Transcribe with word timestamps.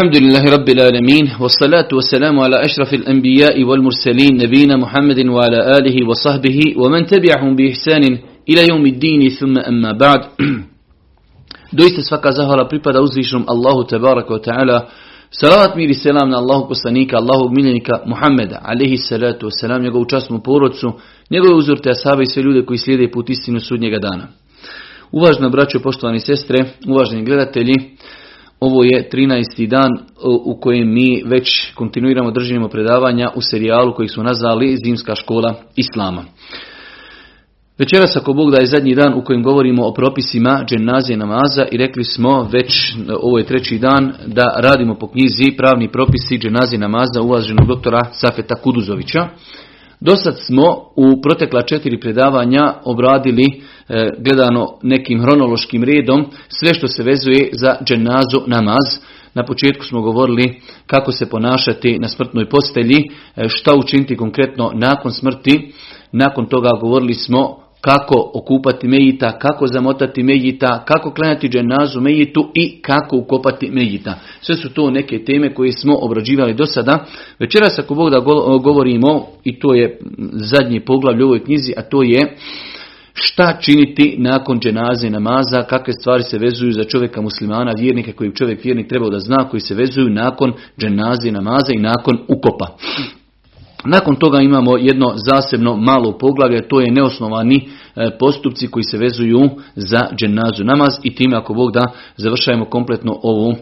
الحمد 0.00 0.16
لله 0.16 0.44
رب 0.56 0.68
العالمين 0.68 1.24
والصلاة 1.40 1.88
والسلام 1.92 2.40
على 2.40 2.56
أشرف 2.64 2.94
الأنبياء 2.94 3.64
والمرسلين 3.64 4.32
نبينا 4.44 4.76
محمد 4.76 5.18
وعلى 5.26 5.58
آله 5.78 5.96
وصحبه 6.08 6.58
ومن 6.76 7.06
تبعهم 7.06 7.56
بإحسان 7.56 8.04
إلى 8.50 8.62
يوم 8.70 8.86
الدين 8.86 9.28
ثم 9.28 9.58
أما 9.58 9.92
بعد 9.92 10.20
Doista 11.72 12.02
svaka 12.02 12.30
zahvala 12.32 12.68
pripada 12.68 13.02
uzvišnom 13.02 13.44
Allahu 13.46 13.84
tabaraka 13.84 14.32
wa 14.32 14.40
ta'ala. 14.40 14.88
Salavat 15.30 15.76
mir 15.76 15.90
i 15.90 15.94
selam 15.94 16.30
na 16.30 16.38
Allahu 16.38 16.68
poslanika, 16.68 17.16
Allahog 17.16 17.52
miljenika 17.56 18.00
Muhammeda, 18.06 18.60
alihi 18.64 18.96
salatu 18.96 19.46
wa 19.46 19.50
salam, 19.60 19.82
njegovu 19.82 20.04
časnu 20.04 20.40
porodcu, 20.42 20.92
njegove 21.30 21.54
uzorte 21.54 21.90
asabe 21.90 22.22
i 22.22 22.26
sve 22.26 22.42
ljude 22.42 22.64
koji 22.66 22.78
slijede 22.78 23.10
put 23.10 23.30
istinu 23.30 23.60
sudnjega 23.60 23.98
dana. 23.98 24.28
Uvažna 25.12 25.48
braćo, 25.48 25.80
poštovani 25.80 26.20
sestre, 26.20 26.64
uvaženi 26.88 27.24
gledatelji, 27.24 27.74
ovo 28.60 28.84
je 28.84 29.08
13. 29.12 29.66
dan 29.66 29.90
u 30.44 30.60
kojem 30.60 30.94
mi 30.94 31.22
već 31.26 31.72
kontinuiramo 31.74 32.30
držimo 32.30 32.68
predavanja 32.68 33.30
u 33.34 33.40
serijalu 33.40 33.94
koji 33.94 34.08
su 34.08 34.22
nazvali 34.22 34.76
Zimska 34.84 35.14
škola 35.14 35.54
Islama. 35.76 36.24
Večeras 37.78 38.16
ako 38.16 38.32
Bog 38.32 38.50
da 38.50 38.60
je 38.60 38.66
zadnji 38.66 38.94
dan 38.94 39.14
u 39.14 39.24
kojem 39.24 39.42
govorimo 39.42 39.86
o 39.86 39.94
propisima 39.94 40.64
dženazije 40.68 41.16
namaza 41.16 41.66
i 41.72 41.76
rekli 41.76 42.04
smo 42.04 42.48
već 42.52 42.94
ovo 43.22 43.38
je 43.38 43.46
treći 43.46 43.78
dan 43.78 44.12
da 44.26 44.44
radimo 44.56 44.94
po 44.94 45.08
knjizi 45.08 45.56
pravni 45.56 45.92
propisi 45.92 46.38
dženazije 46.38 46.78
namaza 46.78 47.22
uvaženog 47.22 47.66
doktora 47.66 48.04
Safeta 48.12 48.54
Kuduzovića. 48.54 49.28
Dosad 50.00 50.38
smo 50.38 50.64
u 50.96 51.20
protekla 51.22 51.62
četiri 51.62 52.00
predavanja 52.00 52.74
obradili 52.84 53.44
e, 53.88 54.10
gledano 54.18 54.78
nekim 54.82 55.20
hronološkim 55.20 55.84
redom 55.84 56.26
sve 56.48 56.74
što 56.74 56.88
se 56.88 57.02
vezuje 57.02 57.50
za 57.52 57.76
dženazu 57.84 58.40
namaz. 58.46 58.98
Na 59.34 59.44
početku 59.44 59.84
smo 59.84 60.00
govorili 60.00 60.60
kako 60.86 61.12
se 61.12 61.30
ponašati 61.30 61.98
na 61.98 62.08
smrtnoj 62.08 62.48
postelji, 62.48 63.10
e, 63.36 63.48
šta 63.48 63.76
učiniti 63.76 64.16
konkretno 64.16 64.72
nakon 64.74 65.12
smrti. 65.12 65.72
Nakon 66.12 66.46
toga 66.46 66.70
govorili 66.80 67.14
smo 67.14 67.58
kako 67.80 68.30
okupati 68.34 68.88
mejita, 68.88 69.38
kako 69.38 69.66
zamotati 69.66 70.22
mejita, 70.22 70.84
kako 70.84 71.10
klanjati 71.10 71.48
dženazu 71.48 72.00
mejitu 72.00 72.50
i 72.54 72.82
kako 72.82 73.16
ukopati 73.16 73.70
mejita. 73.70 74.14
Sve 74.40 74.56
su 74.56 74.74
to 74.74 74.90
neke 74.90 75.24
teme 75.24 75.54
koje 75.54 75.72
smo 75.72 75.96
obrađivali 76.00 76.54
do 76.54 76.66
sada. 76.66 77.04
Večeras 77.38 77.78
ako 77.78 77.94
Bog 77.94 78.10
da 78.10 78.20
govorimo, 78.62 79.26
i 79.44 79.58
to 79.58 79.74
je 79.74 79.98
zadnji 80.32 80.80
poglavlje 80.80 81.24
u 81.24 81.26
ovoj 81.26 81.44
knjizi, 81.44 81.72
a 81.76 81.82
to 81.82 82.02
je 82.02 82.36
šta 83.14 83.58
činiti 83.60 84.16
nakon 84.18 84.60
dženaze 84.60 85.10
namaza, 85.10 85.62
kakve 85.62 85.92
stvari 85.92 86.22
se 86.22 86.38
vezuju 86.38 86.72
za 86.72 86.84
čovjeka 86.84 87.20
muslimana, 87.20 87.72
vjernika 87.78 88.12
koji 88.12 88.34
čovjek 88.34 88.64
vjernik 88.64 88.88
trebao 88.88 89.10
da 89.10 89.18
zna, 89.18 89.48
koji 89.48 89.60
se 89.60 89.74
vezuju 89.74 90.10
nakon 90.10 90.52
dženaze 90.78 91.32
namaza 91.32 91.72
i 91.74 91.78
nakon 91.78 92.18
ukopa. 92.28 92.76
Nakon 93.84 94.16
toga 94.16 94.40
imamo 94.40 94.76
jedno 94.76 95.12
zasebno 95.16 95.76
malo 95.76 96.18
poglavlje, 96.18 96.68
to 96.68 96.80
je 96.80 96.90
neosnovani 96.90 97.56
e, 97.96 98.10
postupci 98.18 98.66
koji 98.66 98.84
se 98.84 98.98
vezuju 98.98 99.40
za 99.74 100.00
dženazu 100.16 100.64
namaz 100.64 100.94
i 101.02 101.14
time 101.14 101.36
ako 101.36 101.54
Bog 101.54 101.72
da 101.72 101.92
završajemo 102.16 102.64
kompletno 102.64 103.20
ovu 103.22 103.52
e, 103.52 103.56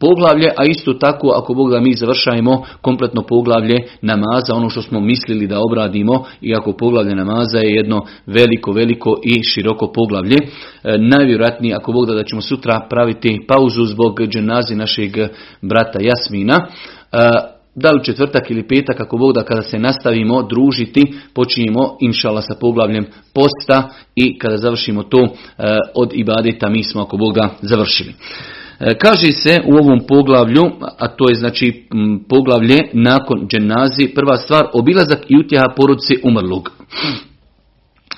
poglavlje, 0.00 0.48
a 0.56 0.64
isto 0.64 0.92
tako 0.92 1.32
ako 1.36 1.54
Bog 1.54 1.70
da 1.70 1.80
mi 1.80 1.94
završajemo 1.94 2.62
kompletno 2.80 3.22
poglavlje 3.22 3.76
namaza, 4.02 4.54
ono 4.54 4.70
što 4.70 4.82
smo 4.82 5.00
mislili 5.00 5.46
da 5.46 5.60
obradimo, 5.60 6.24
iako 6.42 6.72
poglavlje 6.72 7.14
namaza 7.14 7.58
je 7.58 7.70
jedno 7.70 8.00
veliko, 8.26 8.72
veliko 8.72 9.16
i 9.24 9.42
široko 9.42 9.92
poglavlje. 9.92 10.36
E, 10.36 10.98
najvjerojatnije 10.98 11.74
ako 11.74 11.92
Bog 11.92 12.06
da 12.06 12.14
da 12.14 12.24
ćemo 12.24 12.42
sutra 12.42 12.86
praviti 12.90 13.44
pauzu 13.48 13.84
zbog 13.84 14.20
dženazi 14.20 14.74
našeg 14.74 15.12
brata 15.62 15.98
Jasmina, 16.02 16.66
da 17.74 17.90
li 17.90 18.04
četvrtak 18.04 18.50
ili 18.50 18.68
petak, 18.68 19.00
ako 19.00 19.16
Bog 19.16 19.32
da 19.34 19.44
kada 19.44 19.62
se 19.62 19.78
nastavimo 19.78 20.42
družiti, 20.42 21.14
počinjemo 21.34 21.96
inšala 22.00 22.42
sa 22.42 22.54
poglavljem 22.60 23.06
posta 23.34 23.88
i 24.14 24.38
kada 24.38 24.56
završimo 24.56 25.02
to 25.02 25.18
e, 25.18 25.28
od 25.94 26.10
ibadeta 26.14 26.68
mi 26.68 26.84
smo 26.84 27.02
ako 27.02 27.16
Bog 27.16 27.34
da 27.34 27.48
završili. 27.62 28.14
E, 28.80 28.98
kaže 28.98 29.32
se 29.32 29.60
u 29.66 29.74
ovom 29.74 30.00
poglavlju, 30.08 30.62
a 30.98 31.08
to 31.08 31.28
je 31.28 31.34
znači 31.34 31.86
poglavlje 32.28 32.78
nakon 32.92 33.48
dženazi, 33.48 34.08
prva 34.14 34.36
stvar, 34.36 34.66
obilazak 34.72 35.18
i 35.28 35.36
utjeha 35.36 35.64
porodce 35.76 36.14
umrlog. 36.22 36.70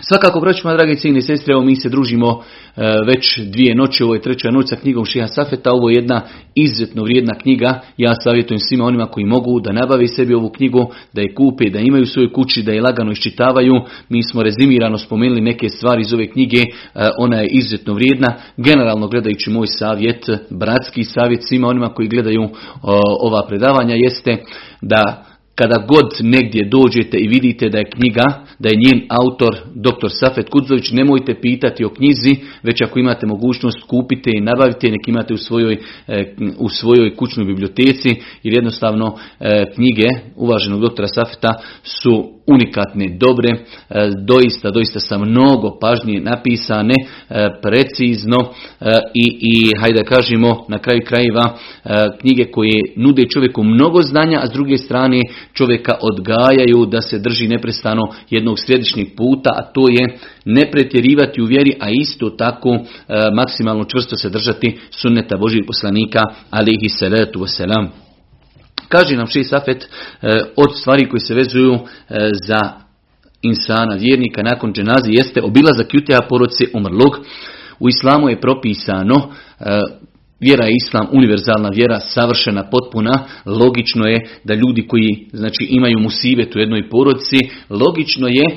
Svakako, 0.01 0.41
braćima, 0.41 0.75
dragi 0.75 0.97
cijeni 0.97 1.23
sestre, 1.23 1.53
evo 1.53 1.63
mi 1.63 1.77
se 1.77 1.89
družimo 1.89 2.43
e, 2.77 2.83
već 3.07 3.39
dvije 3.39 3.75
noći, 3.75 4.03
ovo 4.03 4.15
je 4.15 4.23
treća 4.23 4.51
noć 4.51 4.69
sa 4.69 4.77
knjigom 4.77 5.05
Šiha 5.05 5.27
Safeta, 5.27 5.73
ovo 5.73 5.91
je 5.91 5.95
jedna 5.95 6.23
izuzetno 6.55 7.03
vrijedna 7.03 7.35
knjiga, 7.35 7.81
ja 7.97 8.15
savjetujem 8.15 8.59
svima 8.59 8.85
onima 8.85 9.07
koji 9.07 9.27
mogu 9.27 9.61
da 9.61 9.73
nabavi 9.73 10.09
sebi 10.09 10.35
ovu 10.35 10.49
knjigu, 10.49 10.93
da 11.13 11.21
je 11.21 11.35
kupe, 11.35 11.71
da 11.71 11.79
imaju 11.79 12.03
u 12.03 12.07
svojoj 12.07 12.33
kući, 12.33 12.63
da 12.63 12.73
je 12.73 12.83
lagano 12.83 13.13
iščitavaju, 13.13 13.73
mi 14.09 14.23
smo 14.23 14.43
rezimirano 14.43 14.99
spomenuli 14.99 15.41
neke 15.41 15.69
stvari 15.69 16.01
iz 16.01 16.13
ove 16.13 16.31
knjige, 16.31 16.59
e, 16.59 16.67
ona 17.19 17.37
je 17.37 17.49
izuzetno 17.49 17.95
vrijedna, 17.95 18.35
generalno 18.57 19.09
gledajući 19.09 19.51
moj 19.51 19.67
savjet, 19.67 20.31
bratski 20.51 21.05
savjet 21.05 21.41
svima 21.49 21.69
onima 21.69 21.89
koji 21.89 22.09
gledaju 22.09 22.49
ova 23.21 23.47
predavanja 23.49 23.95
jeste 23.95 24.37
da 24.81 25.32
kada 25.55 25.87
god 25.89 26.11
negdje 26.21 26.69
dođete 26.69 27.19
i 27.19 27.29
vidite 27.29 27.69
da 27.69 27.79
je 27.79 27.91
knjiga, 27.91 28.25
da 28.59 28.69
je 28.69 28.81
njen 28.87 29.07
autor 29.09 29.57
dr. 29.75 30.09
Safet 30.09 30.49
Kudzović, 30.49 30.91
nemojte 30.91 31.41
pitati 31.41 31.85
o 31.85 31.89
knjizi, 31.89 32.37
već 32.63 32.83
ako 32.83 32.99
imate 32.99 33.27
mogućnost 33.27 33.83
kupite 33.87 34.31
i 34.35 34.41
nabavite, 34.41 34.91
nek 34.91 35.09
imate 35.09 35.35
u 35.35 35.37
svojoj, 35.37 35.79
e, 36.09 36.35
u 36.59 36.69
svojoj 36.69 37.17
kućnoj 37.17 37.47
biblioteci, 37.47 38.09
jer 38.43 38.55
jednostavno 38.55 39.17
e, 39.41 39.65
knjige 39.75 40.09
uvaženog 40.37 40.81
dr. 40.81 41.05
Safeta 41.15 41.55
su 41.83 42.33
unikatne, 42.47 43.17
dobre, 43.19 43.49
e, 43.51 44.11
doista, 44.27 44.71
doista 44.71 45.01
sa 45.01 45.19
mnogo 45.19 45.79
pažnje 45.81 46.21
napisane, 46.21 46.95
precizno 47.63 48.37
i, 49.15 49.39
i 49.41 49.81
hajde 49.81 49.99
da 49.99 50.17
kažemo 50.17 50.65
na 50.69 50.79
kraju 50.79 51.01
krajeva 51.07 51.59
knjige 52.21 52.45
koje 52.45 52.81
nude 52.97 53.25
čovjeku 53.35 53.63
mnogo 53.63 54.03
znanja, 54.03 54.39
a 54.43 54.47
s 54.47 54.53
druge 54.53 54.79
strane 54.79 55.21
čovjeka 55.53 55.95
odgajaju 56.01 56.87
da 56.87 57.01
se 57.01 57.19
drži 57.19 57.49
neprestano 57.49 58.03
jednog 58.31 58.59
središnjeg 58.59 59.09
puta, 59.17 59.51
a 59.57 59.73
to 59.73 59.89
je 59.89 60.19
ne 60.45 60.71
pretjerivati 60.71 61.43
u 61.43 61.47
vjeri, 61.47 61.77
a 61.81 61.87
isto 62.01 62.31
tako 62.31 62.79
maksimalno 63.35 63.85
čvrsto 63.85 64.17
se 64.17 64.31
držati 64.31 64.79
sunneta 64.91 65.37
Božih 65.37 65.65
poslanika, 65.67 66.21
alihi 66.51 66.89
salatu 66.89 67.41
wasalam. 67.41 67.89
Kaže 68.93 69.17
nam 69.17 69.27
Šej 69.27 69.45
Safet 69.45 69.85
e, 69.85 69.89
od 70.57 70.79
stvari 70.81 71.09
koji 71.09 71.21
se 71.21 71.35
vezuju 71.35 71.75
e, 71.75 71.79
za 72.49 72.61
insana, 73.43 73.95
vjernika 73.95 74.43
nakon 74.43 74.73
dženazi 74.73 75.11
jeste 75.13 75.43
obilazak 75.43 75.95
jutja 75.95 76.21
porodce 76.29 76.65
umrlog. 76.75 77.19
U 77.81 77.89
islamu 77.89 78.29
je 78.29 78.41
propisano 78.41 79.15
e, 79.61 79.81
Vjera 80.43 80.65
je 80.65 80.77
islam, 80.77 81.07
univerzalna 81.13 81.69
vjera, 81.69 82.01
savršena, 82.01 82.71
potpuna. 82.71 83.25
Logično 83.47 84.07
je 84.07 84.19
da 84.45 84.55
ljudi 84.55 84.87
koji 84.87 85.27
znači, 85.33 85.67
imaju 85.71 85.99
musibet 85.99 86.57
u 86.57 86.59
jednoj 86.59 86.89
porodci, 86.89 87.37
logično 87.71 88.29
je 88.29 88.45
e, 88.45 88.57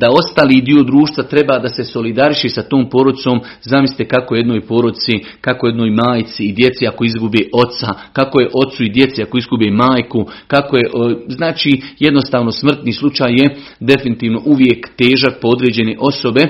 da 0.00 0.10
ostali 0.10 0.60
dio 0.60 0.82
društva 0.82 1.24
treba 1.24 1.58
da 1.58 1.68
se 1.68 1.84
solidariši 1.84 2.48
sa 2.48 2.62
tom 2.62 2.90
porodcom. 2.90 3.40
Zamislite 3.62 4.04
kako 4.08 4.34
je 4.34 4.38
jednoj 4.38 4.60
porodci, 4.60 5.12
kako 5.40 5.66
je 5.66 5.70
jednoj 5.70 5.90
majci 5.90 6.44
i 6.44 6.52
djeci 6.52 6.86
ako 6.86 7.04
izgubi 7.04 7.50
oca, 7.52 7.94
kako 8.12 8.40
je 8.40 8.50
ocu 8.66 8.84
i 8.84 8.88
djeci 8.88 9.22
ako 9.22 9.38
izgubi 9.38 9.70
majku, 9.70 10.26
kako 10.46 10.76
je, 10.76 10.84
znači 11.28 11.82
jednostavno 11.98 12.50
smrtni 12.50 12.92
slučaj 12.92 13.32
je 13.32 13.56
definitivno 13.80 14.42
uvijek 14.44 14.88
težak 14.96 15.40
po 15.40 15.48
određene 15.48 15.96
osobe. 16.00 16.40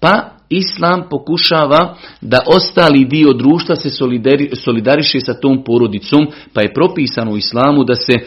Pa 0.00 0.41
Islam 0.56 1.02
pokušava 1.10 1.96
da 2.20 2.38
ostali 2.46 3.04
dio 3.04 3.32
društva 3.32 3.76
se 3.76 3.90
solidariše 4.54 5.20
sa 5.20 5.34
tom 5.34 5.64
porodicom, 5.64 6.26
pa 6.52 6.60
je 6.60 6.74
propisano 6.74 7.32
u 7.32 7.36
islamu 7.36 7.84
da 7.84 7.94
se 7.94 8.12
e, 8.12 8.22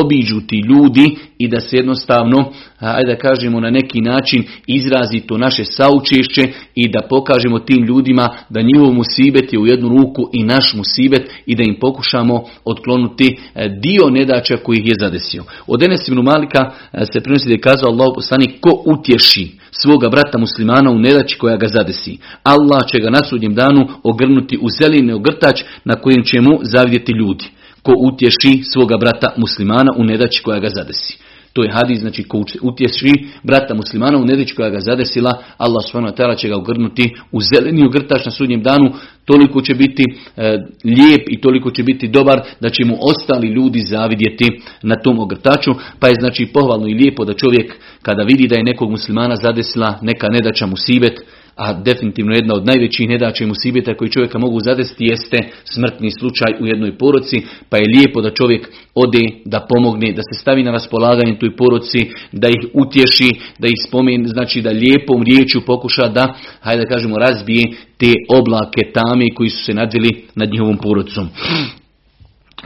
obiđu 0.00 0.40
ti 0.48 0.62
ljudi 0.68 1.16
i 1.38 1.48
da 1.48 1.60
se 1.60 1.76
jednostavno, 1.76 2.52
ajde 2.78 3.12
da 3.12 3.18
kažemo 3.18 3.60
na 3.60 3.70
neki 3.70 4.00
način, 4.00 4.44
izrazi 4.66 5.20
to 5.20 5.38
naše 5.38 5.64
saučešće 5.64 6.42
i 6.74 6.88
da 6.88 7.06
pokažemo 7.10 7.58
tim 7.58 7.84
ljudima 7.84 8.28
da 8.50 8.62
njihov 8.62 8.92
musibet 8.92 9.52
je 9.52 9.58
u 9.58 9.66
jednu 9.66 9.88
ruku 9.88 10.30
i 10.32 10.42
naš 10.42 10.74
musibet 10.74 11.30
i 11.46 11.56
da 11.56 11.62
im 11.62 11.76
pokušamo 11.80 12.44
otkloniti 12.64 13.36
e, 13.54 13.68
dio 13.82 14.10
nedača 14.10 14.56
koji 14.56 14.78
ih 14.78 14.86
je 14.86 14.94
zadesio. 15.00 15.44
Od 15.66 15.82
Enes 15.82 16.08
Malika 16.08 16.70
se 17.12 17.20
prenosi 17.20 17.48
da 17.48 17.54
je 17.54 17.60
kazao 17.60 17.90
Allah 17.90 18.08
poslanik 18.14 18.50
ko 18.60 18.82
utješi 18.86 19.63
svoga 19.82 20.08
brata 20.08 20.38
muslimana 20.38 20.90
u 20.90 20.98
nedaći 20.98 21.38
koja 21.38 21.56
ga 21.56 21.66
zadesi. 21.68 22.18
Allah 22.42 22.80
će 22.86 22.98
ga 22.98 23.10
na 23.10 23.24
sudnjem 23.24 23.54
danu 23.54 23.88
ogrnuti 24.02 24.58
u 24.62 24.68
zeleni 24.80 25.12
ogrtač 25.12 25.62
na 25.84 25.94
kojem 25.94 26.22
će 26.24 26.40
mu 26.40 26.58
zavidjeti 26.62 27.12
ljudi. 27.12 27.44
Ko 27.82 27.92
utješi 27.98 28.62
svoga 28.72 28.96
brata 28.96 29.34
muslimana 29.36 29.92
u 29.96 30.04
nedaći 30.04 30.42
koja 30.42 30.60
ga 30.60 30.68
zadesi. 30.68 31.18
To 31.54 31.62
je 31.62 31.72
hadis, 31.72 32.00
znači 32.00 32.22
ko 32.22 32.44
utješi 32.62 33.12
brata 33.42 33.74
muslimana 33.74 34.18
u 34.18 34.24
nedeći 34.24 34.54
koja 34.54 34.70
ga 34.70 34.80
zadesila, 34.80 35.42
Allah 35.56 35.82
subhanahu 35.86 36.36
će 36.36 36.48
ga 36.48 36.56
ugrnuti 36.56 37.14
u 37.32 37.40
zeleni 37.40 37.86
ugrtač 37.86 38.24
na 38.24 38.30
sudnjem 38.30 38.62
danu, 38.62 38.92
toliko 39.24 39.60
će 39.60 39.74
biti 39.74 40.04
e, 40.36 40.58
lijep 40.84 41.22
i 41.28 41.40
toliko 41.40 41.70
će 41.70 41.82
biti 41.82 42.08
dobar 42.08 42.40
da 42.60 42.70
će 42.70 42.84
mu 42.84 42.96
ostali 43.00 43.48
ljudi 43.48 43.80
zavidjeti 43.80 44.60
na 44.82 44.94
tom 44.96 45.18
ogrtaču, 45.18 45.70
pa 45.98 46.08
je 46.08 46.14
znači 46.14 46.46
pohvalno 46.46 46.86
i 46.88 46.94
lijepo 46.94 47.24
da 47.24 47.32
čovjek 47.32 47.74
kada 48.02 48.22
vidi 48.22 48.48
da 48.48 48.56
je 48.56 48.64
nekog 48.64 48.90
muslimana 48.90 49.36
zadesila 49.36 49.98
neka 50.02 50.28
nedača 50.28 50.66
mu 50.66 50.76
sibet, 50.76 51.20
a 51.56 51.72
definitivno 51.72 52.34
jedna 52.34 52.54
od 52.54 52.66
najvećih 52.66 53.08
nedaća 53.08 53.44
i 53.44 53.46
musibeta 53.46 53.94
koji 53.94 54.10
čovjeka 54.10 54.38
mogu 54.38 54.60
zadesti 54.60 55.04
jeste 55.04 55.38
smrtni 55.64 56.10
slučaj 56.10 56.52
u 56.60 56.66
jednoj 56.66 56.98
poroci, 56.98 57.42
pa 57.68 57.76
je 57.76 57.88
lijepo 57.96 58.20
da 58.20 58.30
čovjek 58.30 58.68
ode, 58.94 59.28
da 59.44 59.66
pomogne, 59.68 60.12
da 60.12 60.22
se 60.22 60.40
stavi 60.40 60.62
na 60.62 60.70
raspolaganje 60.70 61.38
toj 61.38 61.56
poroci, 61.56 61.98
da 62.32 62.48
ih 62.48 62.66
utješi, 62.72 63.30
da 63.58 63.68
ih 63.68 63.74
spomeni, 63.88 64.28
znači 64.28 64.62
da 64.62 64.70
lijepom 64.70 65.22
riječju 65.22 65.60
pokuša 65.66 66.08
da, 66.08 66.34
hajde 66.60 66.82
da 66.82 66.88
kažemo, 66.88 67.18
razbije 67.18 67.64
te 67.96 68.12
oblake 68.28 68.80
tame 68.94 69.26
koji 69.34 69.50
su 69.50 69.64
se 69.64 69.74
nadvili 69.74 70.24
nad 70.34 70.50
njihovom 70.50 70.78
porodcom. 70.78 71.28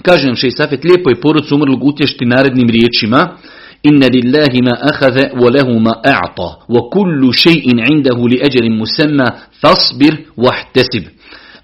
Kaže 0.02 0.26
nam 0.26 0.36
Šej 0.36 0.50
Safet, 0.50 0.84
lijepo 0.84 1.10
je 1.10 1.20
porodcu 1.20 1.54
umrlog 1.54 1.84
utješiti 1.84 2.26
narednim 2.26 2.68
riječima, 2.68 3.36
Akhadha 3.82 5.30
wa 5.40 5.50
lahu 5.50 5.80
ma 5.80 5.92
a'ta 6.04 6.66
wa 6.68 6.90
kullu 6.90 7.32
shay'in 7.32 7.78
'indahu 7.78 8.28
li 8.28 8.40
ajalin 8.42 8.76
musamma 8.76 9.32
fasbir 9.60 10.26
wahtasib. 10.36 11.04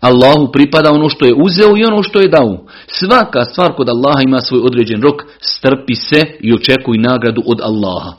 Allahu 0.00 0.52
pripada 0.52 0.90
ono 0.92 1.08
što 1.08 1.26
je 1.26 1.34
uzeo 1.34 1.76
i 1.76 1.84
ono 1.84 2.02
što 2.02 2.20
je 2.20 2.28
dao. 2.28 2.66
Svaka 2.86 3.44
stvar 3.44 3.72
kod 3.76 3.88
Allaha 3.88 4.22
ima 4.22 4.40
svoj 4.40 4.60
određen 4.64 5.02
rok, 5.02 5.22
strpi 5.40 5.94
se 5.94 6.20
i 6.40 6.52
očekuj 6.52 6.98
nagradu 6.98 7.42
od 7.46 7.60
Allaha. 7.60 8.12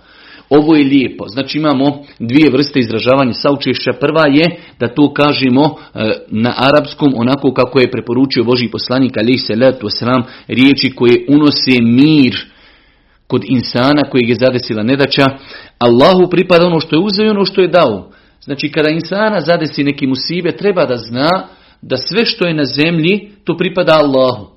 Ovo 0.50 0.75
je 0.75 0.86
lijepo. 0.86 1.27
Znači 1.27 1.57
imamo 1.57 2.03
dvije 2.19 2.50
vrste 2.50 2.80
izražavanja 2.80 3.33
saučešća. 3.33 3.92
Prva 4.00 4.27
je 4.27 4.59
da 4.80 4.88
to 4.88 5.13
kažemo 5.13 5.63
e, 5.63 6.12
na 6.27 6.53
arapskom 6.57 7.13
onako 7.15 7.53
kako 7.53 7.80
je 7.80 7.92
preporučio 7.92 8.44
Boži 8.44 8.68
poslanik 8.68 9.18
alaih 9.18 9.42
salatu 9.47 9.88
wasalam 9.88 10.24
riječi 10.47 10.92
koje 10.92 11.25
unose 11.30 11.81
mir 11.81 12.55
kod 13.27 13.44
insana 13.48 14.10
kojeg 14.12 14.30
je 14.30 14.36
zadesila 14.36 14.83
nedaća, 14.83 15.25
Allahu 15.77 16.30
pripada 16.30 16.66
ono 16.66 16.80
što 16.80 16.95
je 16.95 17.04
uzeo 17.04 17.25
i 17.25 17.30
ono 17.30 17.45
što 17.45 17.62
je 17.62 17.68
dao. 17.68 18.12
Znači 18.42 18.72
kada 18.72 18.89
insana 18.89 19.42
zadesi 19.42 19.83
neki 19.83 20.07
musibe, 20.07 20.51
treba 20.51 20.86
da 20.86 20.98
zna 20.98 21.48
da 21.81 21.98
sve 21.98 22.25
što 22.25 22.48
je 22.48 22.54
na 22.54 22.66
zemlji, 22.66 23.31
to 23.44 23.57
pripada 23.57 23.94
Allahu. 23.94 24.48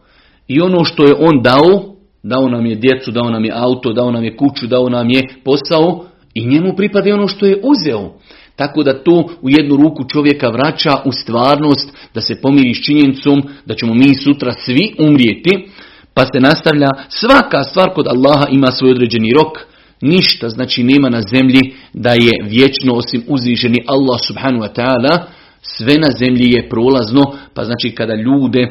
I 0.49 0.61
ono 0.61 0.85
što 0.85 1.05
je 1.05 1.15
on 1.19 1.43
dao, 1.43 1.95
dao 2.23 2.49
nam 2.49 2.67
je 2.67 2.75
djecu, 2.75 3.11
dao 3.11 3.31
nam 3.31 3.45
je 3.45 3.53
auto, 3.55 3.93
dao 3.93 4.11
nam 4.11 4.25
je 4.25 4.37
kuću, 4.37 4.67
dao 4.67 4.89
nam 4.89 5.11
je 5.11 5.23
posao, 5.45 6.05
i 6.35 6.47
njemu 6.47 6.77
pripada 6.77 7.15
ono 7.15 7.29
što 7.29 7.47
je 7.47 7.61
uzeo. 7.63 8.13
Tako 8.57 8.83
da 8.83 9.03
to 9.03 9.29
u 9.43 9.51
jednu 9.51 9.77
ruku 9.77 10.05
čovjeka 10.13 10.49
vraća 10.49 10.97
u 11.05 11.13
stvarnost, 11.13 11.97
da 12.15 12.21
se 12.21 12.41
pomiri 12.41 12.75
s 12.75 12.85
činjenicom 12.85 13.43
da 13.67 13.75
ćemo 13.75 13.95
mi 13.95 14.15
sutra 14.15 14.53
svi 14.53 14.95
umrijeti, 14.99 15.69
pa 16.15 16.25
se 16.25 16.41
nastavlja, 16.41 16.89
svaka 17.09 17.65
stvar 17.65 17.95
kod 17.95 18.07
Allaha 18.07 18.47
ima 18.51 18.71
svoj 18.71 18.91
određeni 18.91 19.33
rok, 19.33 19.59
ništa 20.01 20.49
znači 20.49 20.83
nema 20.83 21.09
na 21.09 21.23
zemlji 21.23 21.61
da 21.93 22.11
je 22.11 22.33
vječno 22.43 22.95
osim 22.95 23.23
uzvišeni 23.29 23.77
Allah 23.87 24.21
subhanahu 24.27 24.65
wa 24.65 24.75
ta'ala, 24.75 25.19
sve 25.63 25.95
na 25.95 26.11
zemlji 26.19 26.51
je 26.51 26.69
prolazno, 26.69 27.23
pa 27.55 27.65
znači 27.65 27.91
kada 27.91 28.15
ljude 28.15 28.61
e, 28.61 28.71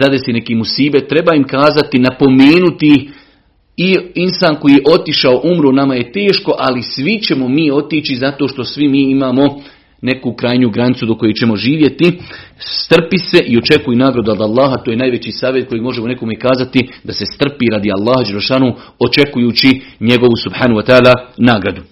zadesi 0.00 0.32
neki 0.32 0.54
musibe, 0.54 1.08
treba 1.08 1.34
im 1.34 1.44
kazati, 1.44 1.98
napomenuti 1.98 3.10
i 3.76 3.96
insan 4.14 4.56
koji 4.56 4.72
je 4.72 4.82
otišao, 4.92 5.40
umro, 5.44 5.72
nama 5.72 5.94
je 5.94 6.12
teško, 6.12 6.54
ali 6.58 6.82
svi 6.82 7.20
ćemo 7.20 7.48
mi 7.48 7.70
otići 7.70 8.16
zato 8.16 8.48
što 8.48 8.64
svi 8.64 8.88
mi 8.88 9.10
imamo 9.10 9.60
neku 10.02 10.32
krajnju 10.32 10.70
granicu 10.70 11.06
do 11.06 11.14
koje 11.14 11.34
ćemo 11.34 11.56
živjeti, 11.56 12.18
strpi 12.58 13.18
se 13.18 13.38
i 13.46 13.58
očekuj 13.58 13.96
nagradu 13.96 14.32
od 14.32 14.40
Allaha, 14.40 14.76
to 14.76 14.90
je 14.90 14.96
najveći 14.96 15.32
savjet 15.32 15.68
koji 15.68 15.80
možemo 15.80 16.06
nekome 16.06 16.38
kazati, 16.38 16.88
da 17.04 17.12
se 17.12 17.24
strpi 17.26 17.66
radi 17.72 17.90
Allaha 17.92 18.24
Đerošanu, 18.26 18.74
očekujući 18.98 19.80
njegovu 20.00 20.36
subhanu 20.42 20.74
wa 20.74 20.86
ta'ala 20.86 21.14
nagradu. 21.36 21.82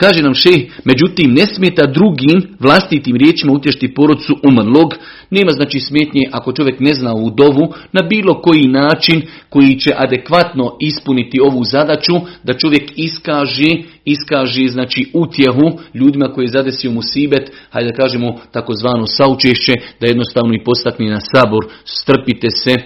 Kaže 0.00 0.22
nam 0.22 0.34
še, 0.34 0.52
međutim 0.84 1.34
ne 1.34 1.46
smeta 1.46 1.86
drugim 1.86 2.56
vlastitim 2.60 3.16
riječima 3.16 3.52
utješti 3.52 3.94
porodcu 3.94 4.36
umrlog. 4.48 4.94
Nema 5.30 5.50
znači 5.50 5.80
smetnje 5.80 6.22
ako 6.32 6.52
čovjek 6.52 6.80
ne 6.80 6.94
zna 6.94 7.14
u 7.14 7.30
dovu 7.30 7.72
na 7.92 8.02
bilo 8.02 8.40
koji 8.42 8.68
način 8.68 9.22
koji 9.48 9.78
će 9.80 9.90
adekvatno 9.96 10.76
ispuniti 10.80 11.40
ovu 11.40 11.64
zadaću 11.64 12.12
da 12.44 12.58
čovjek 12.58 12.92
iskaže, 12.96 13.70
iskaže 14.04 14.68
znači 14.68 15.10
utjehu 15.14 15.78
ljudima 15.94 16.32
koji 16.32 16.48
zadesio 16.48 16.90
mu 16.90 17.02
sibet, 17.02 17.50
hajde 17.70 17.90
da 17.90 17.96
kažemo 17.96 18.38
takozvano 18.52 19.06
saučešće, 19.06 19.72
da 20.00 20.06
jednostavno 20.06 20.54
i 20.54 20.64
postakne 20.64 21.10
na 21.10 21.20
sabor, 21.20 21.66
strpite 21.84 22.48
se, 22.50 22.70
e, 22.70 22.80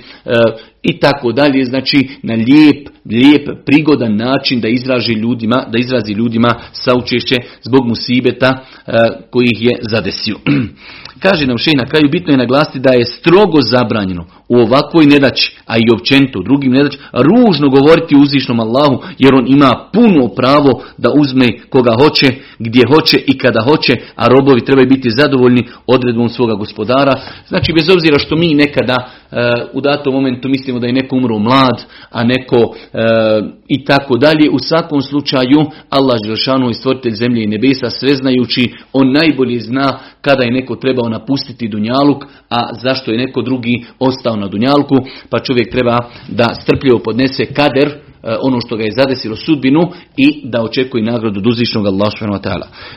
i 0.83 0.99
tako 0.99 1.33
dalje, 1.33 1.65
znači 1.65 2.09
na 2.23 2.35
lijep, 2.35 2.89
lijep, 3.05 3.65
prigodan 3.67 4.17
način 4.17 4.61
da 4.61 4.69
izraži 4.69 5.13
ljudima, 5.13 5.67
da 5.73 5.79
izrazi 5.79 6.13
ljudima 6.13 6.55
saučešće 6.73 7.37
zbog 7.63 7.87
musibeta 7.89 8.65
koji 9.31 9.45
ih 9.45 9.63
je 9.63 9.79
zadesio. 9.91 10.37
Kaže 11.21 11.47
nam 11.47 11.59
šej 11.59 11.75
na 11.77 11.87
kraju, 11.87 12.09
bitno 12.13 12.33
je 12.33 12.39
naglasiti 12.39 12.79
da 12.79 12.93
je 12.93 13.05
strogo 13.05 13.59
zabranjeno 13.63 14.25
u 14.49 14.57
ovakvoj 14.57 15.07
nedaći, 15.07 15.57
a 15.67 15.77
i 15.77 15.95
općenito 15.95 16.39
u 16.39 16.43
drugim 16.43 16.73
nedaći, 16.73 16.99
ružno 17.13 17.69
govoriti 17.69 18.17
uzvišnom 18.17 18.61
Allahu, 18.61 19.03
jer 19.19 19.35
on 19.35 19.47
ima 19.49 19.89
puno 19.93 20.29
pravo 20.29 20.83
da 20.99 21.11
uzme 21.11 21.47
koga 21.71 21.93
hoće, 22.03 22.27
gdje 22.59 22.83
hoće 22.95 23.19
i 23.27 23.39
kada 23.39 23.61
hoće, 23.61 23.93
a 24.17 24.27
robovi 24.29 24.65
trebaju 24.65 24.89
biti 24.89 25.11
zadovoljni 25.11 25.67
odredbom 25.87 26.29
svoga 26.29 26.55
gospodara. 26.55 27.21
Znači, 27.49 27.73
bez 27.73 27.89
obzira 27.89 28.19
što 28.19 28.37
mi 28.37 28.55
nekada 28.55 28.97
e, 28.97 29.37
u 29.73 29.81
datom 29.81 30.15
momentu 30.15 30.49
mislimo 30.49 30.79
da 30.79 30.87
je 30.87 30.93
neko 30.93 31.17
umro 31.17 31.39
mlad, 31.39 31.85
a 32.11 32.25
neko 32.25 32.75
e, 32.93 32.99
i 33.69 33.85
tako 33.85 34.17
dalje, 34.17 34.51
u 34.53 34.59
svakom 34.59 35.03
slučaju 35.03 35.61
Allah 35.91 36.19
Želšanu 36.27 36.71
i 36.71 36.75
stvoritelj 36.75 37.13
zemlje 37.13 37.43
i 37.43 37.47
nebesa, 37.47 37.91
sveznajući, 37.91 38.73
on 38.93 39.13
najbolje 39.13 39.61
zna 39.61 39.99
kada 40.21 40.43
je 40.45 40.53
neko 40.53 40.77
trebao 41.05 41.19
napustiti 41.19 41.69
Dunjaluk, 41.69 42.25
a 42.51 42.75
zašto 42.83 43.11
je 43.11 43.19
neko 43.19 43.43
drugi 43.43 43.85
ostao 43.99 44.37
na 44.37 44.49
Dunjalku, 44.49 44.97
pa 45.31 45.39
čovjek 45.39 45.71
treba 45.71 45.99
da 46.29 46.55
strpljivo 46.63 46.99
podnese 46.99 47.47
kader, 47.47 47.89
e, 47.89 47.97
ono 48.43 48.61
što 48.61 48.77
ga 48.77 48.85
je 48.85 48.97
zadesilo 48.97 49.37
sudbinu 49.37 49.81
i 50.17 50.43
da 50.45 50.63
očekuje 50.63 51.05
nagradu 51.05 51.41
od 51.41 51.47
uzvišnog 51.47 51.87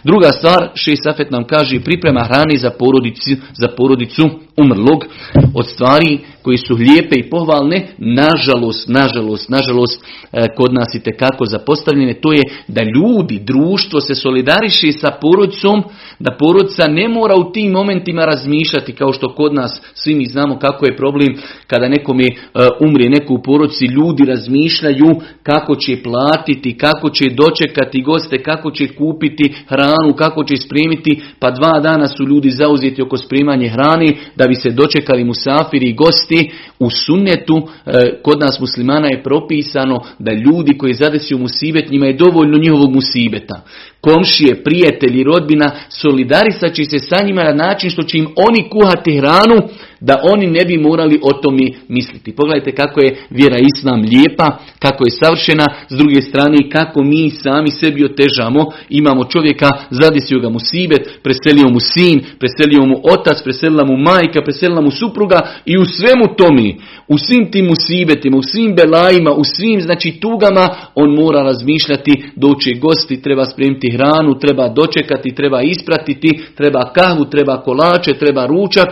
Druga 0.04 0.32
stvar, 0.32 0.70
šest 0.76 1.04
Safet 1.04 1.32
nam 1.32 1.44
kaže 1.44 1.80
priprema 1.80 2.24
hrani 2.24 2.58
za 2.58 2.70
porodicu, 2.70 3.36
za 3.54 3.68
porodicu 3.78 4.30
umrlog 4.58 5.06
od 5.54 5.68
stvari 5.68 6.20
koji 6.42 6.58
su 6.58 6.76
lijepe 6.76 7.16
i 7.16 7.30
pohvalne, 7.30 7.88
nažalost, 7.98 8.88
nažalost, 8.88 9.50
nažalost, 9.50 10.06
e, 10.32 10.48
kod 10.58 10.74
nas 10.74 10.96
i 10.96 11.00
tekako 11.00 11.46
zapostavljene, 11.46 12.14
to 12.14 12.34
je 12.34 12.42
da 12.68 12.82
ljudi, 12.84 13.40
društvo 13.40 14.02
se 14.02 14.16
solidariši 14.16 14.92
sa 14.92 15.08
porodicom, 15.22 15.84
da 16.20 16.36
porodica 16.40 16.88
ne 16.88 17.08
mora 17.10 17.36
u 17.36 17.52
tim 17.52 17.72
momentima 17.72 18.26
razmišljati 18.26 18.94
kao 18.94 19.14
što 19.14 19.36
kod 19.36 19.54
nas 19.54 19.82
svi 19.94 20.16
mi 20.16 20.26
znamo 20.26 20.60
kako 20.60 20.86
je 20.86 20.98
problem 20.98 21.36
kada 21.68 21.88
nekome 21.88 22.24
e, 22.24 22.34
umri 22.80 23.10
neko 23.10 23.34
u 23.34 23.42
porodici, 23.42 23.86
ljudi 23.86 24.26
razmišljaju 24.26 25.16
kako 25.44 25.76
će 25.76 26.04
platiti, 26.04 26.78
kako 26.78 27.10
će 27.10 27.26
dočekati 27.30 28.02
goste, 28.02 28.44
kako 28.44 28.72
će 28.72 28.88
kupiti 28.88 29.54
hranu, 29.68 30.14
kako 30.18 30.44
će 30.44 30.58
spremiti, 30.58 31.22
pa 31.40 31.52
dva 31.52 31.80
dana 31.80 32.08
su 32.08 32.24
ljudi 32.24 32.50
zauzeti 32.50 33.02
oko 33.02 33.18
spremanje 33.18 33.70
hrane 33.70 34.08
da 34.36 34.47
bi 34.48 34.56
se 34.56 34.70
dočekali 34.70 35.24
musafiri 35.24 35.90
i 35.90 35.94
gosti 35.94 36.52
u 36.80 36.90
sunnetu 36.90 37.68
e, 37.86 37.92
kod 38.24 38.40
nas 38.40 38.60
muslimana 38.60 39.08
je 39.08 39.24
propisano 39.24 40.00
da 40.20 40.32
ljudi 40.32 40.78
koji 40.78 40.94
zadesiju 40.94 41.38
musibet 41.38 41.90
njima 41.90 42.06
je 42.06 42.18
dovoljno 42.18 42.58
njihovog 42.58 42.96
musibeta. 42.96 43.62
Komšije, 44.02 44.64
prijatelji, 44.64 45.24
rodbina 45.24 45.72
solidarisat 45.90 46.74
će 46.74 46.84
se 46.84 47.00
sa 47.00 47.24
njima 47.24 47.44
na 47.44 47.54
način 47.54 47.90
što 47.90 48.04
će 48.04 48.18
im 48.18 48.28
oni 48.36 48.70
kuhati 48.70 49.18
hranu 49.18 49.56
da 50.00 50.22
oni 50.24 50.48
ne 50.48 50.66
bi 50.66 50.78
morali 50.78 51.20
o 51.24 51.34
tome 51.34 51.68
misliti. 51.88 52.36
Pogledajte 52.36 52.72
kako 52.72 53.02
je 53.02 53.16
vjera 53.30 53.58
Islam 53.58 54.02
lijepa, 54.02 54.58
kako 54.80 55.04
je 55.04 55.12
savršena, 55.12 55.66
s 55.90 55.98
druge 55.98 56.22
strane 56.22 56.70
kako 56.70 57.04
mi 57.04 57.30
sami 57.30 57.72
sebi 57.72 58.06
otežamo. 58.06 58.72
Imamo 58.90 59.24
čovjeka, 59.24 59.70
zadesio 59.90 60.40
ga 60.40 60.50
mu 60.50 60.60
sibet, 60.60 61.20
preselio 61.24 61.70
mu 61.70 61.80
sin, 61.80 62.22
preselio 62.40 62.86
mu 62.86 63.02
otac, 63.04 63.44
preselila 63.44 63.86
mu 63.86 63.98
majka, 63.98 64.42
preselila 64.42 64.82
mu 64.82 64.92
supruga 64.92 65.40
i 65.66 65.78
u 65.78 65.86
svemu 65.86 66.36
tome, 66.38 66.74
u 67.08 67.18
svim 67.18 67.52
tim 67.52 67.66
musibetima, 67.66 68.38
u 68.38 68.44
svim 68.44 68.76
belajima, 68.76 69.32
u 69.32 69.44
svim 69.44 69.82
znači 69.82 70.12
tugama, 70.12 70.76
on 70.96 71.10
mora 71.16 71.42
razmišljati, 71.42 72.24
doći 72.36 72.80
gosti, 72.82 73.22
treba 73.22 73.46
spremiti 73.46 73.87
hranu, 73.92 74.40
treba 74.40 74.68
dočekati, 74.70 75.36
treba 75.36 75.62
ispratiti, 75.62 76.46
treba 76.56 76.94
kahvu, 76.94 77.26
treba 77.26 77.62
kolače, 77.62 78.14
treba 78.14 78.46
ručak 78.46 78.90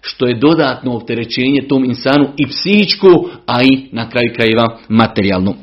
što 0.00 0.26
je 0.26 0.38
dodatno 0.38 0.96
opterećenje 0.96 1.68
tom 1.68 1.84
insanu 1.84 2.28
i 2.36 2.46
psihičku, 2.46 3.08
a 3.46 3.62
i 3.62 3.88
na 3.92 4.10
kraju 4.10 4.32
krajeva 4.34 4.78
materijalno. 4.88 5.54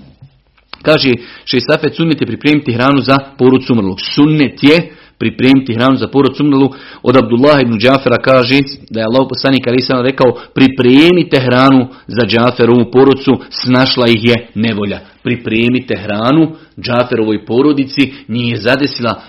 Kaže 0.81 1.11
Šesafet, 1.45 1.95
sunnet 1.95 2.21
je 2.21 2.27
pripremiti 2.27 2.73
hranu 2.73 3.01
za 3.01 3.17
porod 3.37 3.61
umrlog. 3.69 3.97
Sunnet 4.15 4.63
je 4.63 4.91
pripremiti 5.21 5.73
hranu 5.73 5.97
za 5.97 6.07
porod 6.07 6.41
umrlu. 6.41 6.67
Od 7.03 7.15
Abdullah 7.15 7.57
ibn 7.61 7.75
Džafera 7.79 8.17
kaže 8.29 8.59
da 8.89 8.99
je 8.99 9.07
Allah 9.09 9.23
poslanik 9.29 9.63
ali 9.67 10.03
rekao 10.09 10.29
pripremite 10.57 11.37
hranu 11.47 11.81
za 12.07 12.23
Džaferovu 12.31 12.91
porodcu, 12.93 13.31
snašla 13.49 14.05
ih 14.07 14.21
je 14.29 14.37
nevolja. 14.55 14.99
Pripremite 15.23 15.95
hranu 16.03 16.43
Džaferovoj 16.85 17.45
porodici, 17.45 18.13
nije 18.27 18.57
zadesila 18.57 19.21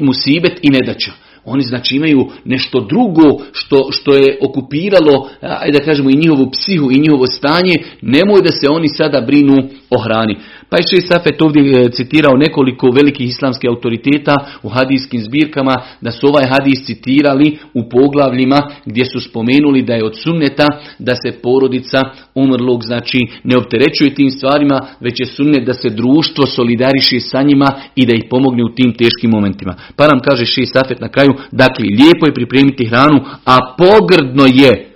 musibet 0.00 0.54
i 0.62 0.70
nedača. 0.70 1.12
Oni 1.44 1.62
znači 1.62 1.96
imaju 1.96 2.28
nešto 2.44 2.80
drugo 2.80 3.44
što, 3.52 3.88
što 3.90 4.14
je 4.14 4.38
okupiralo, 4.42 5.28
ajde 5.40 5.78
da 5.78 5.84
kažemo, 5.84 6.10
i 6.10 6.16
njihovu 6.16 6.50
psihu 6.50 6.90
i 6.90 6.98
njihovo 6.98 7.26
stanje. 7.26 7.76
Nemoj 8.02 8.42
da 8.42 8.52
se 8.52 8.66
oni 8.70 8.88
sada 8.88 9.20
brinu 9.20 9.56
o 9.90 9.98
hrani. 9.98 10.36
Pa 10.70 10.76
je 10.76 10.88
Šej 10.90 11.00
Safet 11.00 11.42
ovdje 11.42 11.62
e, 11.62 11.90
citirao 11.90 12.36
nekoliko 12.36 12.90
velikih 12.90 13.26
islamskih 13.26 13.70
autoriteta 13.70 14.34
u 14.62 14.68
hadijskim 14.68 15.20
zbirkama 15.20 15.74
da 16.00 16.10
su 16.10 16.26
ovaj 16.26 16.46
hadis 16.52 16.86
citirali 16.86 17.58
u 17.74 17.88
poglavljima 17.88 18.58
gdje 18.86 19.04
su 19.04 19.20
spomenuli 19.20 19.82
da 19.82 19.94
je 19.94 20.04
od 20.04 20.16
sunneta 20.22 20.66
da 20.98 21.14
se 21.14 21.40
porodica 21.42 22.00
umrlog 22.34 22.82
znači 22.84 23.18
ne 23.44 23.56
opterećuje 23.56 24.14
tim 24.14 24.30
stvarima, 24.30 24.80
već 25.00 25.20
je 25.20 25.26
sunnet 25.26 25.64
da 25.66 25.72
se 25.72 25.88
društvo 25.88 26.46
solidariši 26.46 27.20
sa 27.20 27.42
njima 27.42 27.68
i 27.96 28.06
da 28.06 28.14
ih 28.14 28.24
pomogne 28.30 28.64
u 28.64 28.74
tim 28.74 28.92
teškim 28.94 29.30
momentima. 29.30 29.74
Pa 29.96 30.06
nam 30.06 30.20
kaže 30.20 30.46
Šej 30.46 30.66
Safet 30.66 31.00
na 31.00 31.08
kraju, 31.08 31.32
dakle 31.52 31.84
lijepo 31.98 32.26
je 32.26 32.34
pripremiti 32.34 32.86
hranu, 32.86 33.18
a 33.44 33.56
pogrdno 33.78 34.46
je, 34.46 34.88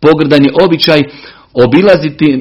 pogrdan 0.00 0.44
je 0.44 0.52
običaj 0.64 1.00
obilaziti, 1.54 2.32
e, 2.32 2.38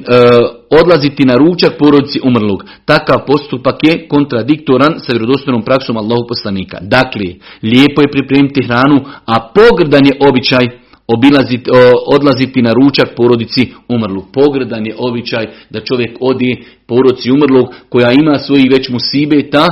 odlaziti 0.70 1.26
na 1.26 1.36
ručak 1.36 1.78
porodici 1.78 2.20
umrlog. 2.24 2.64
Takav 2.86 3.26
postupak 3.28 3.76
je 3.84 4.08
kontradiktoran 4.08 5.00
sa 5.00 5.12
vjerodostojnom 5.12 5.64
praksom 5.64 5.98
Allahu 5.98 6.28
poslanika. 6.28 6.78
Dakle, 6.82 7.26
lijepo 7.64 8.02
je 8.02 8.12
pripremiti 8.12 8.64
hranu, 8.64 9.06
a 9.26 9.52
pogrdan 9.56 10.06
je 10.06 10.18
običaj 10.20 10.66
obilaziti, 11.08 11.70
odlaziti 12.16 12.62
na 12.62 12.74
ručak 12.74 13.16
porodici 13.16 13.74
umrlog. 13.88 14.26
Pogrdan 14.34 14.86
je 14.86 14.96
običaj 14.98 15.48
da 15.70 15.80
čovjek 15.80 16.18
odi 16.20 16.64
porodici 16.88 17.32
umrlog 17.32 17.74
koja 17.90 18.12
ima 18.12 18.38
svojih 18.38 18.66
već 18.72 18.90
musibeta 18.90 19.66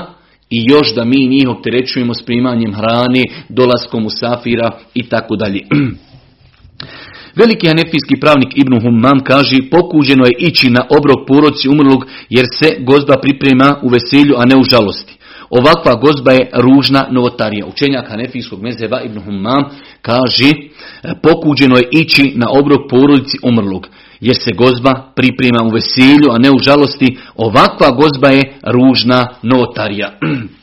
i 0.49 0.65
još 0.69 0.95
da 0.95 1.05
mi 1.05 1.27
njih 1.27 1.49
opterećujemo 1.49 2.13
s 2.13 2.21
primanjem 2.21 2.73
hrane, 2.73 3.23
dolaskom 3.49 4.05
u 4.05 4.09
safira 4.09 4.71
i 4.93 5.03
tako 5.03 5.35
dalje. 5.35 5.61
Veliki 7.37 7.67
hanefijski 7.67 8.19
pravnik 8.19 8.51
Ibn 8.55 8.81
Humam 8.81 9.19
kaže 9.23 9.57
pokuđeno 9.71 10.25
je 10.25 10.35
ići 10.39 10.69
na 10.69 10.81
obrok 10.97 11.27
poroci 11.27 11.69
umrlog 11.69 12.05
jer 12.29 12.45
se 12.59 12.67
gozba 12.79 13.15
priprema 13.21 13.79
u 13.83 13.89
veselju, 13.89 14.33
a 14.37 14.45
ne 14.45 14.55
u 14.57 14.63
žalosti. 14.63 15.17
Ovakva 15.49 15.93
gozba 15.95 16.31
je 16.31 16.49
ružna 16.53 17.07
novotarija. 17.11 17.65
Učenjak 17.65 18.09
hanefijskog 18.09 18.61
mezeva 18.61 19.01
Ibn 19.01 19.19
Humam 19.19 19.63
kaže 20.01 20.51
pokuđeno 21.23 21.77
je 21.77 21.87
ići 21.91 22.33
na 22.35 22.47
obrok 22.59 22.81
porodici 22.89 23.37
umrlog 23.43 23.87
jer 24.21 24.35
se 24.35 24.51
gozba 24.51 25.11
priprema 25.15 25.63
u 25.63 25.69
veselju, 25.69 26.27
a 26.31 26.37
ne 26.37 26.51
u 26.51 26.59
žalosti. 26.59 27.17
Ovakva 27.35 27.89
gozba 27.91 28.27
je 28.27 28.53
ružna 28.63 29.27
novotarija. 29.43 30.11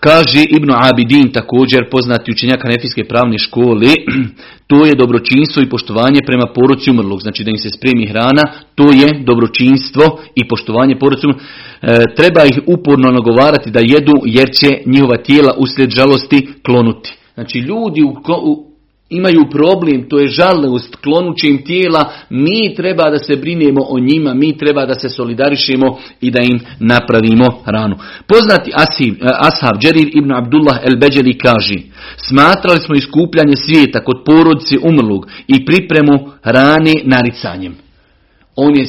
Kaže 0.00 0.42
Ibnu 0.56 0.74
Abidin 0.76 1.32
također 1.32 1.90
poznati 1.90 2.30
učenjak 2.30 2.62
Hanefijske 2.62 3.04
pravne 3.04 3.38
škole, 3.38 3.90
to 4.70 4.86
je 4.86 4.94
dobročinstvo 4.94 5.62
i 5.62 5.68
poštovanje 5.68 6.20
prema 6.26 6.46
poruci 6.54 6.90
umrlog. 6.90 7.20
Znači 7.20 7.44
da 7.44 7.50
im 7.50 7.58
se 7.58 7.70
spremi 7.70 8.06
hrana, 8.06 8.42
to 8.74 8.84
je 8.92 9.24
dobročinstvo 9.24 10.20
i 10.34 10.48
poštovanje 10.48 10.98
poruci 10.98 11.26
umrlog. 11.26 11.42
E, 11.82 12.04
treba 12.16 12.42
ih 12.44 12.58
uporno 12.66 13.10
nagovarati 13.10 13.70
da 13.70 13.80
jedu 13.80 14.16
jer 14.24 14.48
će 14.50 14.68
njihova 14.86 15.16
tijela 15.16 15.54
uslijed 15.58 15.90
žalosti 15.90 16.48
klonuti. 16.62 17.14
Znači 17.34 17.58
ljudi 17.58 18.02
u, 18.02 18.67
imaju 19.10 19.50
problem, 19.50 20.08
to 20.08 20.18
je 20.18 20.28
žalost, 20.28 20.96
klonuće 20.96 21.46
im 21.46 21.64
tijela, 21.64 22.12
mi 22.30 22.74
treba 22.74 23.10
da 23.10 23.18
se 23.18 23.36
brinemo 23.36 23.80
o 23.88 23.98
njima, 23.98 24.34
mi 24.34 24.58
treba 24.58 24.86
da 24.86 24.94
se 24.94 25.08
solidarišemo 25.08 25.98
i 26.20 26.30
da 26.30 26.38
im 26.42 26.60
napravimo 26.80 27.46
hranu. 27.64 27.96
Poznati 28.26 28.72
Asib, 28.74 29.14
eh, 29.14 29.26
Ashab 29.38 29.80
Džerir 29.80 30.10
ibn 30.14 30.32
Abdullah 30.32 30.78
el-Beđeli 30.84 31.38
kaže, 31.38 31.74
smatrali 32.16 32.80
smo 32.80 32.94
iskupljanje 32.94 33.56
svijeta 33.56 34.04
kod 34.04 34.16
porodice 34.26 34.76
umrlog 34.82 35.26
i 35.46 35.64
pripremu 35.64 36.30
hrane 36.42 36.92
naricanjem. 37.04 37.74
On 38.56 38.76
je, 38.76 38.86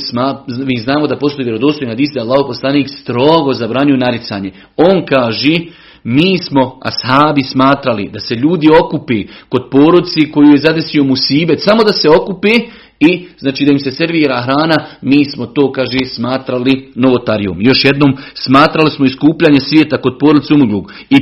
mi 0.65 0.77
znamo 0.77 1.07
da 1.07 1.15
postoji 1.15 1.45
vjerodostojna 1.45 1.95
da 1.95 2.21
Allah 2.21 2.45
poslanik 2.47 2.87
strogo 2.89 3.53
zabranju 3.53 3.97
naricanje. 3.97 4.51
On 4.77 5.05
kaže, 5.05 5.55
mi 6.03 6.37
smo, 6.37 6.79
ashabi, 6.81 7.43
smatrali 7.43 8.09
da 8.13 8.19
se 8.19 8.35
ljudi 8.35 8.67
okupi 8.83 9.27
kod 9.49 9.69
porodci 9.71 10.31
koju 10.31 10.51
je 10.51 10.57
zadesio 10.57 11.03
musibet, 11.03 11.61
samo 11.61 11.83
da 11.83 11.93
se 11.93 12.09
okupi 12.09 12.53
i 12.99 13.27
znači 13.37 13.65
da 13.65 13.71
im 13.71 13.79
se 13.79 13.91
servira 13.91 14.41
hrana, 14.41 14.85
mi 15.01 15.25
smo 15.25 15.45
to, 15.45 15.71
kaže, 15.71 15.97
smatrali 16.05 16.91
novotarijom. 16.95 17.57
Još 17.61 17.85
jednom, 17.85 18.17
smatrali 18.33 18.91
smo 18.91 19.05
iskupljanje 19.05 19.59
svijeta 19.59 20.01
kod 20.01 20.17
porodci 20.19 20.53
umrlog 20.53 20.93
i, 21.09 21.15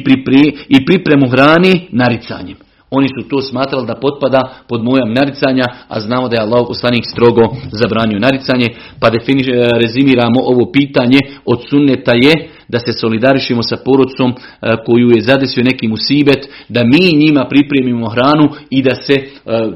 i 0.70 0.86
pripremu 0.86 1.30
hrani 1.30 1.88
naricanjem. 1.92 2.58
Oni 2.92 3.08
su 3.08 3.30
to 3.30 3.42
smatrali 3.42 3.88
da 3.88 3.96
potpada 3.96 4.42
pod 4.68 4.84
mojam 4.84 5.14
naricanja, 5.14 5.64
a 5.88 6.00
znamo 6.00 6.28
da 6.28 6.36
je 6.36 6.42
Allah 6.42 6.66
poslanik 6.68 7.06
strogo 7.06 7.42
zabranio 7.72 8.20
naricanje, 8.20 8.68
pa 9.00 9.10
definiš, 9.10 9.48
rezimiramo 9.82 10.40
ovo 10.44 10.72
pitanje 10.72 11.20
od 11.46 11.60
sunneta 11.70 12.12
je 12.16 12.50
da 12.68 12.80
se 12.80 12.92
solidarišemo 12.94 13.64
sa 13.64 13.78
porodcom 13.86 14.32
e, 14.32 14.76
koju 14.86 15.10
je 15.16 15.22
zadesio 15.22 15.64
neki 15.64 15.88
musibet, 15.88 16.50
da 16.70 16.84
mi 16.84 17.26
njima 17.26 17.48
pripremimo 17.50 18.10
hranu 18.10 18.50
i 18.70 18.82
da 18.82 18.96
se 18.96 19.14
e, 19.14 19.26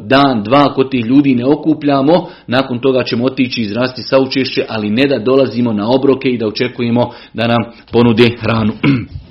dan, 0.05 0.43
dva 0.43 0.73
kod 0.73 0.91
tih 0.91 1.05
ljudi 1.05 1.35
ne 1.35 1.45
okupljamo, 1.45 2.29
nakon 2.47 2.79
toga 2.79 3.03
ćemo 3.03 3.25
otići 3.25 3.61
izrasti 3.61 4.01
saučešće, 4.01 4.65
ali 4.69 4.89
ne 4.89 5.07
da 5.07 5.19
dolazimo 5.19 5.73
na 5.73 5.89
obroke 5.89 6.29
i 6.29 6.37
da 6.37 6.47
očekujemo 6.47 7.11
da 7.33 7.47
nam 7.47 7.59
ponude 7.91 8.29
hranu. 8.41 8.73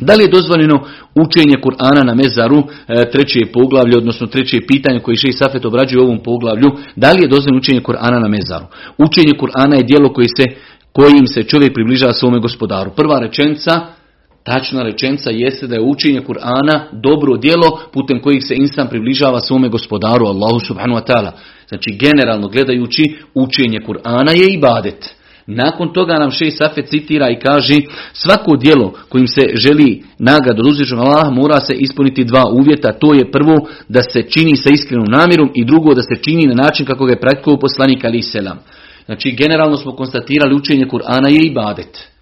Da 0.00 0.14
li 0.14 0.24
je 0.24 0.28
dozvoljeno 0.28 0.76
učenje 1.14 1.56
Kur'ana 1.64 2.04
na 2.04 2.14
mezaru, 2.14 2.58
e, 2.88 3.10
treće 3.10 3.52
poglavlje, 3.52 3.96
odnosno 3.96 4.26
treće 4.26 4.60
pitanje 4.66 5.00
koje 5.00 5.16
še 5.16 5.28
i 5.28 5.32
Safet 5.32 5.64
obrađuje 5.64 6.00
u 6.00 6.04
ovom 6.04 6.22
poglavlju, 6.22 6.68
da 6.96 7.12
li 7.12 7.22
je 7.22 7.28
dozvoljeno 7.28 7.58
učenje 7.58 7.80
Kur'ana 7.80 8.18
na 8.20 8.28
mezaru? 8.28 8.66
Učenje 8.98 9.32
Kur'ana 9.40 9.74
je 9.76 9.82
dijelo 9.82 10.12
koje 10.12 10.28
se, 10.36 10.44
kojim 10.92 11.26
se 11.26 11.42
čovjek 11.42 11.74
približava 11.74 12.12
svome 12.12 12.38
gospodaru. 12.38 12.90
Prva 12.96 13.18
rečenica, 13.18 13.80
tačna 14.44 14.82
rečenica 14.82 15.30
jeste 15.30 15.66
da 15.66 15.74
je 15.74 15.82
učenje 15.82 16.20
Kur'ana 16.20 16.80
dobro 16.92 17.36
djelo 17.36 17.80
putem 17.92 18.20
kojih 18.20 18.44
se 18.44 18.54
insan 18.54 18.88
približava 18.88 19.40
svome 19.40 19.68
gospodaru, 19.68 20.26
Allahu 20.26 20.60
subhanahu 20.66 21.00
wa 21.00 21.06
ta'ala. 21.06 21.30
Znači 21.68 21.98
generalno 21.98 22.48
gledajući 22.48 23.02
učenje 23.34 23.80
Kur'ana 23.86 24.30
je 24.30 24.54
ibadet. 24.54 25.14
Nakon 25.46 25.92
toga 25.92 26.14
nam 26.14 26.30
šest 26.30 26.58
Safet 26.58 26.88
citira 26.88 27.30
i 27.30 27.40
kaže 27.40 27.74
svako 28.12 28.56
djelo 28.56 28.92
kojim 29.08 29.26
se 29.26 29.42
želi 29.54 30.02
nagradu 30.18 30.60
od 30.60 30.66
uzvišenog 30.66 31.04
Allaha 31.04 31.30
mora 31.30 31.60
se 31.60 31.74
ispuniti 31.74 32.24
dva 32.24 32.44
uvjeta. 32.52 32.92
To 32.92 33.14
je 33.14 33.30
prvo 33.30 33.68
da 33.88 34.02
se 34.02 34.22
čini 34.22 34.56
sa 34.56 34.70
iskrenom 34.70 35.06
namjerom 35.10 35.50
i 35.54 35.64
drugo 35.64 35.94
da 35.94 36.02
se 36.02 36.22
čini 36.22 36.46
na 36.46 36.54
način 36.54 36.86
kako 36.86 37.04
ga 37.04 37.12
je 37.12 37.20
praktikovao 37.20 37.60
poslanik 37.60 38.04
Ali 38.04 38.22
Selam. 38.22 38.58
Znači 39.06 39.30
generalno 39.30 39.76
smo 39.76 39.92
konstatirali 39.92 40.54
učenje 40.54 40.86
Kur'ana 40.86 41.28
je 41.28 41.46
ibadet. 41.46 42.12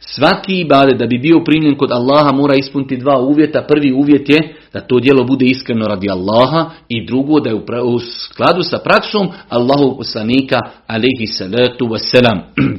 Svaki 0.00 0.60
ibadet 0.60 0.98
da 0.98 1.06
bi 1.06 1.18
bio 1.18 1.44
primljen 1.44 1.76
kod 1.76 1.92
Allaha 1.92 2.32
mora 2.32 2.54
ispuniti 2.54 2.96
dva 2.96 3.20
uvjeta. 3.20 3.62
Prvi 3.68 3.92
uvjet 3.92 4.28
je 4.28 4.54
da 4.72 4.80
to 4.80 5.00
djelo 5.00 5.24
bude 5.24 5.46
iskreno 5.46 5.86
radi 5.86 6.10
Allaha 6.10 6.70
i 6.88 7.06
drugo 7.06 7.40
da 7.40 7.50
je 7.50 7.56
u 7.82 7.98
skladu 7.98 8.62
sa 8.62 8.78
praksom 8.78 9.28
Allahu 9.48 9.96
poslanika 9.96 10.58
alaihi 10.86 11.26
salatu 11.26 11.86
wasalam. 11.86 12.38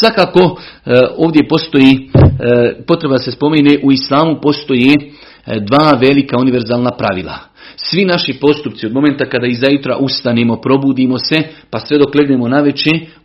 Svakako 0.00 0.60
e, 0.86 0.92
ovdje 1.16 1.48
postoji, 1.48 2.10
e, 2.14 2.84
potreba 2.86 3.18
se 3.18 3.32
spomene, 3.32 3.78
u 3.82 3.92
islamu 3.92 4.40
postoji 4.42 5.12
dva 5.46 5.98
velika 6.00 6.36
univerzalna 6.40 6.90
pravila. 6.90 7.38
Svi 7.76 8.04
naši 8.04 8.32
postupci 8.40 8.86
od 8.86 8.92
momenta 8.92 9.24
kada 9.24 9.46
iza 9.46 9.66
jutra 9.70 9.96
ustanemo, 9.96 10.56
probudimo 10.56 11.18
se, 11.18 11.36
pa 11.70 11.80
sve 11.80 11.98
dok 11.98 12.14
legnemo 12.14 12.48
na 12.48 12.64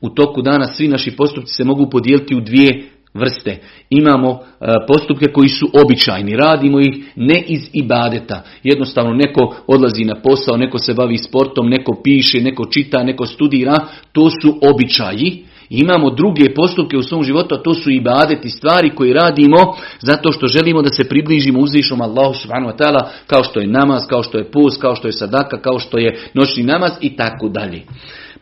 u 0.02 0.10
toku 0.10 0.42
dana 0.42 0.68
svi 0.68 0.88
naši 0.88 1.12
postupci 1.12 1.54
se 1.54 1.64
mogu 1.64 1.90
podijeliti 1.90 2.36
u 2.36 2.42
dvije 2.42 2.90
vrste. 3.14 3.58
Imamo 3.90 4.32
e, 4.32 4.66
postupke 4.88 5.26
koji 5.26 5.50
su 5.50 5.70
običajni, 5.86 6.36
radimo 6.36 6.80
ih 6.80 7.12
ne 7.16 7.44
iz 7.48 7.70
ibadeta. 7.74 8.44
Jednostavno 8.64 9.14
neko 9.14 9.56
odlazi 9.68 10.06
na 10.06 10.16
posao, 10.16 10.58
neko 10.58 10.78
se 10.78 10.94
bavi 10.94 11.18
sportom, 11.18 11.70
neko 11.70 12.02
piše, 12.04 12.42
neko 12.42 12.66
čita, 12.66 13.04
neko 13.04 13.26
studira, 13.26 13.88
to 14.12 14.30
su 14.42 14.60
običaji. 14.62 15.44
Imamo 15.76 16.10
druge 16.10 16.54
postupke 16.54 16.98
u 16.98 17.04
svom 17.04 17.24
životu, 17.24 17.56
a 17.56 17.64
to 17.64 17.74
su 17.74 17.92
ibadeti, 17.92 18.50
stvari 18.50 18.90
koje 18.96 19.14
radimo 19.14 19.76
zato 20.00 20.32
što 20.32 20.48
želimo 20.48 20.82
da 20.82 20.90
se 20.90 21.10
približimo 21.10 21.60
uzvišom 21.60 22.02
Allahu 22.02 22.34
subhanahu 22.34 22.72
wa 22.72 22.78
ta'ala, 22.78 23.08
kao 23.28 23.44
što 23.44 23.60
je 23.60 23.68
namaz, 23.68 24.08
kao 24.10 24.24
što 24.24 24.38
je 24.38 24.52
post, 24.52 24.82
kao 24.82 24.96
što 24.96 25.08
je 25.08 25.12
sadaka, 25.12 25.62
kao 25.62 25.80
što 25.80 25.98
je 25.98 26.20
noćni 26.34 26.64
namaz 26.64 26.92
i 27.02 27.16
tako 27.16 27.50
dalje. 27.50 27.82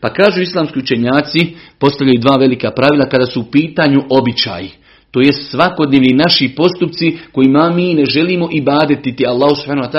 Pa 0.00 0.12
kažu 0.12 0.40
islamski 0.40 0.78
učenjaci, 0.78 1.56
postavljaju 1.78 2.20
dva 2.20 2.36
velika 2.36 2.70
pravila 2.70 3.08
kada 3.08 3.26
su 3.26 3.40
u 3.40 3.50
pitanju 3.50 4.02
običaji. 4.10 4.70
To 5.10 5.20
je 5.20 5.32
svakodnevni 5.32 6.14
naši 6.14 6.54
postupci 6.56 7.18
kojima 7.32 7.70
mi 7.70 7.94
ne 7.94 8.04
želimo 8.06 8.48
i 8.52 8.60
badetiti 8.60 9.26
Allah 9.26 9.50
subhanahu 9.56 9.90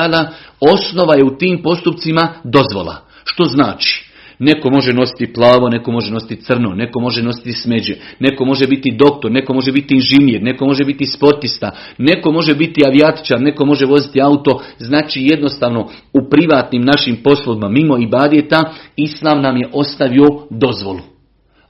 osnova 0.59 1.15
je 1.15 1.23
u 1.23 1.37
tim 1.37 1.61
postupcima 1.63 2.33
dozvola. 2.43 2.95
Što 3.23 3.43
znači? 3.43 4.12
Neko 4.39 4.69
može 4.69 4.93
nositi 4.93 5.33
plavo, 5.33 5.69
neko 5.69 5.91
može 5.91 6.11
nositi 6.11 6.35
crno, 6.35 6.69
neko 6.69 6.99
može 6.99 7.23
nositi 7.23 7.51
smeđe, 7.51 7.95
neko 8.19 8.45
može 8.45 8.67
biti 8.67 8.95
doktor, 8.97 9.31
neko 9.31 9.53
može 9.53 9.71
biti 9.71 9.95
inženjer, 9.95 10.43
neko 10.43 10.65
može 10.65 10.85
biti 10.85 11.05
sportista, 11.05 11.71
neko 11.97 12.31
može 12.31 12.55
biti 12.55 12.81
avijatičar, 12.87 13.41
neko 13.41 13.65
može 13.65 13.85
voziti 13.85 14.21
auto. 14.21 14.61
Znači 14.77 15.21
jednostavno 15.23 15.89
u 16.13 16.29
privatnim 16.29 16.81
našim 16.81 17.17
poslovima 17.23 17.69
mimo 17.69 17.97
i 17.97 18.07
badjeta 18.07 18.73
Islam 18.95 19.41
nam 19.41 19.57
je 19.57 19.69
ostavio 19.73 20.25
dozvolu. 20.49 20.99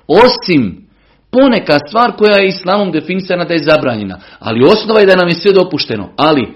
Osim 0.08 0.88
poneka 1.32 1.80
stvar 1.88 2.12
koja 2.12 2.38
je 2.38 2.48
Islamom 2.48 2.92
definisana 2.92 3.46
da 3.46 3.54
je 3.54 3.64
zabranjena. 3.64 4.20
Ali 4.40 4.66
osnova 4.66 5.00
je 5.00 5.06
da 5.06 5.16
nam 5.16 5.28
je 5.28 5.34
sve 5.34 5.52
dopušteno. 5.54 6.10
Ali 6.18 6.48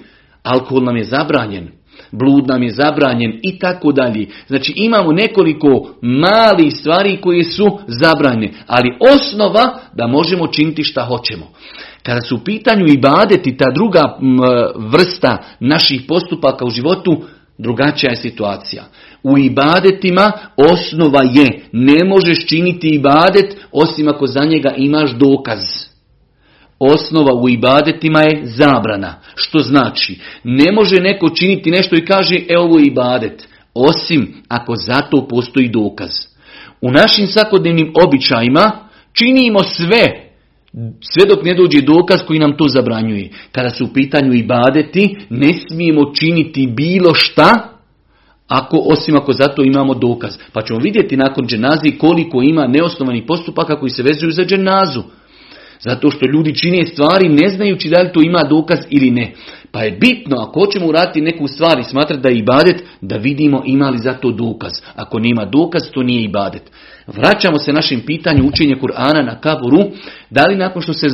alkohol 0.44 0.84
nam 0.84 0.98
je 0.98 1.04
zabranjen 1.04 1.77
blud 2.12 2.48
nam 2.48 2.64
je 2.64 2.72
zabranjen 2.72 3.40
i 3.44 3.60
tako 3.60 3.92
dalje. 3.92 4.28
Znači 4.48 4.74
imamo 4.76 5.12
nekoliko 5.12 5.90
malih 6.02 6.74
stvari 6.74 7.18
koje 7.22 7.44
su 7.44 7.80
zabranjene, 7.88 8.54
ali 8.68 8.98
osnova 9.14 9.80
da 9.94 10.08
možemo 10.08 10.48
činiti 10.48 10.84
šta 10.84 11.02
hoćemo. 11.02 11.46
Kada 12.04 12.22
su 12.22 12.36
u 12.36 12.40
pitanju 12.40 12.86
i 12.88 12.98
badeti 12.98 13.58
ta 13.58 13.72
druga 13.76 14.18
vrsta 14.76 15.38
naših 15.60 16.02
postupaka 16.08 16.66
u 16.66 16.70
životu, 16.70 17.22
drugačija 17.58 18.12
je 18.12 18.16
situacija. 18.16 18.84
U 19.24 19.38
ibadetima 19.38 20.32
osnova 20.58 21.24
je, 21.24 21.62
ne 21.72 22.06
možeš 22.06 22.48
činiti 22.48 22.88
ibadet 22.88 23.58
osim 23.72 24.08
ako 24.08 24.28
za 24.28 24.46
njega 24.46 24.74
imaš 24.78 25.12
dokaz. 25.12 25.87
Osnova 26.80 27.34
u 27.34 27.50
ibadetima 27.50 28.22
je 28.22 28.46
zabrana. 28.46 29.16
Što 29.36 29.60
znači, 29.60 30.20
ne 30.44 30.72
može 30.72 30.96
neko 30.96 31.30
činiti 31.30 31.72
nešto 31.72 31.96
i 31.96 32.06
kaže, 32.06 32.36
e 32.50 32.58
ovo 32.58 32.80
je 32.80 32.86
ibadet. 32.86 33.48
Osim 33.74 34.34
ako 34.48 34.76
za 34.76 35.02
to 35.02 35.28
postoji 35.28 35.70
dokaz. 35.70 36.12
U 36.82 36.92
našim 36.92 37.28
svakodnevnim 37.28 37.94
običajima 38.06 38.72
činimo 39.14 39.64
sve, 39.64 40.30
sve 41.02 41.26
dok 41.30 41.44
ne 41.46 41.54
dođe 41.54 41.82
dokaz 41.82 42.20
koji 42.28 42.40
nam 42.40 42.58
to 42.58 42.68
zabranjuje. 42.68 43.30
Kada 43.52 43.70
su 43.70 43.86
u 43.86 43.94
pitanju 43.94 44.34
ibadeti, 44.34 45.18
ne 45.30 45.50
smijemo 45.68 46.14
činiti 46.14 46.68
bilo 46.68 47.14
šta, 47.14 47.78
ako, 48.48 48.78
osim 48.78 49.16
ako 49.16 49.34
za 49.34 49.48
to 49.48 49.64
imamo 49.64 49.94
dokaz. 49.94 50.38
Pa 50.54 50.62
ćemo 50.62 50.80
vidjeti 50.80 51.18
nakon 51.18 51.48
dženazi 51.48 51.98
koliko 51.98 52.42
ima 52.42 52.68
neosnovanih 52.68 53.24
postupaka 53.28 53.80
koji 53.80 53.90
se 53.90 54.04
vezuju 54.04 54.32
za 54.32 54.46
dženazu. 54.46 55.04
Zato 55.80 56.12
što 56.12 56.26
ljudi 56.26 56.56
čine 56.56 56.86
stvari 56.86 57.30
ne 57.30 57.50
znajući 57.50 57.90
da 57.90 58.02
li 58.02 58.12
to 58.14 58.22
ima 58.22 58.44
dokaz 58.44 58.80
ili 58.90 59.12
ne. 59.12 59.34
Pa 59.72 59.84
je 59.84 59.92
bitno, 59.92 60.38
ako 60.40 60.60
hoćemo 60.60 60.88
uraditi 60.88 61.22
neku 61.22 61.48
stvar 61.48 61.80
i 61.80 61.84
smatrati 61.84 62.22
da 62.22 62.30
je 62.30 62.38
ibadet, 62.38 62.84
da 63.02 63.18
vidimo 63.18 63.64
ima 63.66 63.90
li 63.90 63.98
za 63.98 64.14
to 64.14 64.32
dokaz. 64.32 64.72
Ako 64.96 65.20
nema 65.20 65.46
dokaz, 65.46 65.82
to 65.94 66.04
nije 66.04 66.24
ibadet. 66.24 66.62
Vraćamo 67.08 67.58
se 67.58 67.74
našem 67.74 68.02
pitanju 68.06 68.48
učenja 68.48 68.76
Kur'ana 68.76 69.26
na 69.26 69.40
kaburu. 69.40 69.84
Da 70.30 70.46
li 70.46 70.56
nakon 70.56 70.82
što 70.82 70.94
se 70.94 71.08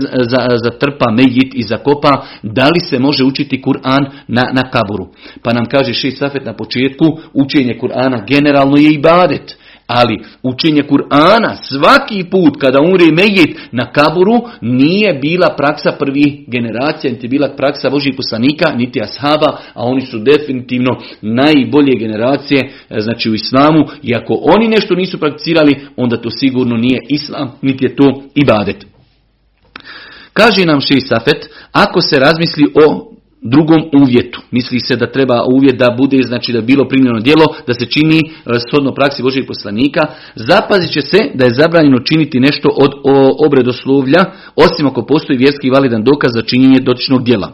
zatrpa 0.63 1.11
mejit 1.11 1.55
i 1.55 1.63
zakopa, 1.63 2.25
da 2.43 2.65
li 2.65 2.79
se 2.89 2.99
može 2.99 3.23
učiti 3.23 3.61
Kur'an 3.61 4.05
na, 4.27 4.41
na 4.53 4.61
kaburu? 4.69 5.07
Pa 5.43 5.53
nam 5.53 5.65
kaže 5.65 5.93
šest 5.93 6.17
safet 6.17 6.45
na 6.45 6.53
početku, 6.53 7.05
učenje 7.33 7.77
Kur'ana 7.81 8.27
generalno 8.27 8.77
je 8.77 8.93
ibadet. 8.93 9.57
Ali 9.87 10.19
učenje 10.43 10.83
Kur'ana 10.83 11.55
svaki 11.55 12.23
put 12.31 12.57
kada 12.61 12.79
umre 12.81 13.05
mejit 13.11 13.59
na 13.71 13.91
kaburu 13.91 14.41
nije 14.61 15.13
bila 15.13 15.55
praksa 15.57 15.91
prvih 15.99 16.35
generacija, 16.47 17.13
niti 17.13 17.27
bila 17.27 17.49
praksa 17.57 17.89
Božih 17.89 18.13
poslanika, 18.17 18.73
niti 18.75 19.01
ashaba, 19.01 19.57
a 19.73 19.83
oni 19.83 20.01
su 20.01 20.19
definitivno 20.19 20.97
najbolje 21.21 21.95
generacije 21.99 22.71
e, 22.89 22.99
znači 22.99 23.29
u 23.29 23.33
islamu. 23.33 23.85
I 24.03 24.15
ako 24.15 24.39
oni 24.43 24.67
nešto 24.67 24.95
nisu 24.95 25.19
prakticirali, 25.19 25.79
onda 25.95 26.21
to 26.21 26.29
sigurno 26.29 26.77
nije 26.77 26.99
islam, 27.09 27.51
niti 27.61 27.85
je 27.85 27.95
to 27.95 28.23
ibadet. 28.35 28.85
Kaže 30.33 30.65
nam 30.65 30.81
Ši 30.81 31.01
Safet, 31.01 31.49
ako 31.71 32.01
se 32.01 32.19
razmisli 32.19 32.65
o 32.85 33.12
drugom 33.43 33.81
uvjetu. 34.01 34.41
Misli 34.51 34.79
se 34.79 34.95
da 34.95 35.11
treba 35.11 35.43
uvjet 35.55 35.77
da 35.77 35.95
bude, 35.97 36.23
znači 36.23 36.53
da 36.53 36.61
bilo 36.61 36.87
primljeno 36.87 37.19
djelo, 37.19 37.45
da 37.67 37.73
se 37.73 37.85
čini 37.85 38.17
e, 38.17 38.29
shodno 38.69 38.93
praksi 38.93 39.23
Božih 39.23 39.43
poslanika. 39.47 40.01
Zapazit 40.35 40.91
će 40.91 41.01
se 41.01 41.17
da 41.33 41.45
je 41.45 41.53
zabranjeno 41.53 41.99
činiti 41.99 42.39
nešto 42.39 42.69
od 42.75 42.91
obredoslovlja, 43.45 44.23
osim 44.55 44.87
ako 44.87 45.05
postoji 45.05 45.37
vjerski 45.37 45.69
validan 45.69 46.03
dokaz 46.03 46.31
za 46.33 46.41
činjenje 46.41 46.79
dotičnog 46.79 47.23
djela. 47.23 47.51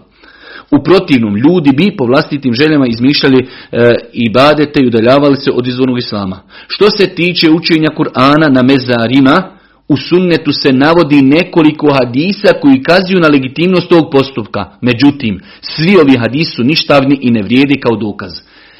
U 0.72 0.84
protivnom, 0.84 1.38
ljudi 1.38 1.72
bi 1.72 1.96
po 1.98 2.06
vlastitim 2.06 2.54
željama 2.54 2.88
izmišljali 2.88 3.40
e, 3.40 3.96
i 4.14 4.30
badete 4.30 4.80
i 4.80 4.88
udaljavali 4.88 5.36
se 5.36 5.52
od 5.52 5.68
izvornog 5.68 5.98
islama. 5.98 6.42
Što 6.68 6.90
se 6.98 7.08
tiče 7.08 7.52
učenja 7.52 7.88
Kur'ana 7.98 8.50
na 8.50 8.64
mezarima, 8.64 9.59
u 9.90 9.98
sunnetu 9.98 10.52
se 10.52 10.74
navodi 10.74 11.22
nekoliko 11.22 11.94
hadisa 11.94 12.54
koji 12.62 12.84
kazuju 12.84 13.20
na 13.20 13.28
legitimnost 13.28 13.90
tog 13.90 14.10
postupka. 14.12 14.72
Međutim, 14.82 15.42
svi 15.62 15.98
ovi 15.98 16.18
hadisi 16.18 16.52
su 16.52 16.64
ništavni 16.64 17.20
i 17.22 17.32
ne 17.32 17.42
vrijedi 17.44 17.80
kao 17.80 17.96
dokaz. 17.98 18.32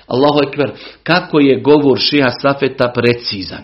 Allahu 0.08 0.40
ekber, 0.48 0.72
kako 1.04 1.40
je 1.40 1.62
govor 1.62 2.00
šeha 2.00 2.30
Safeta 2.42 2.92
precizan. 2.96 3.64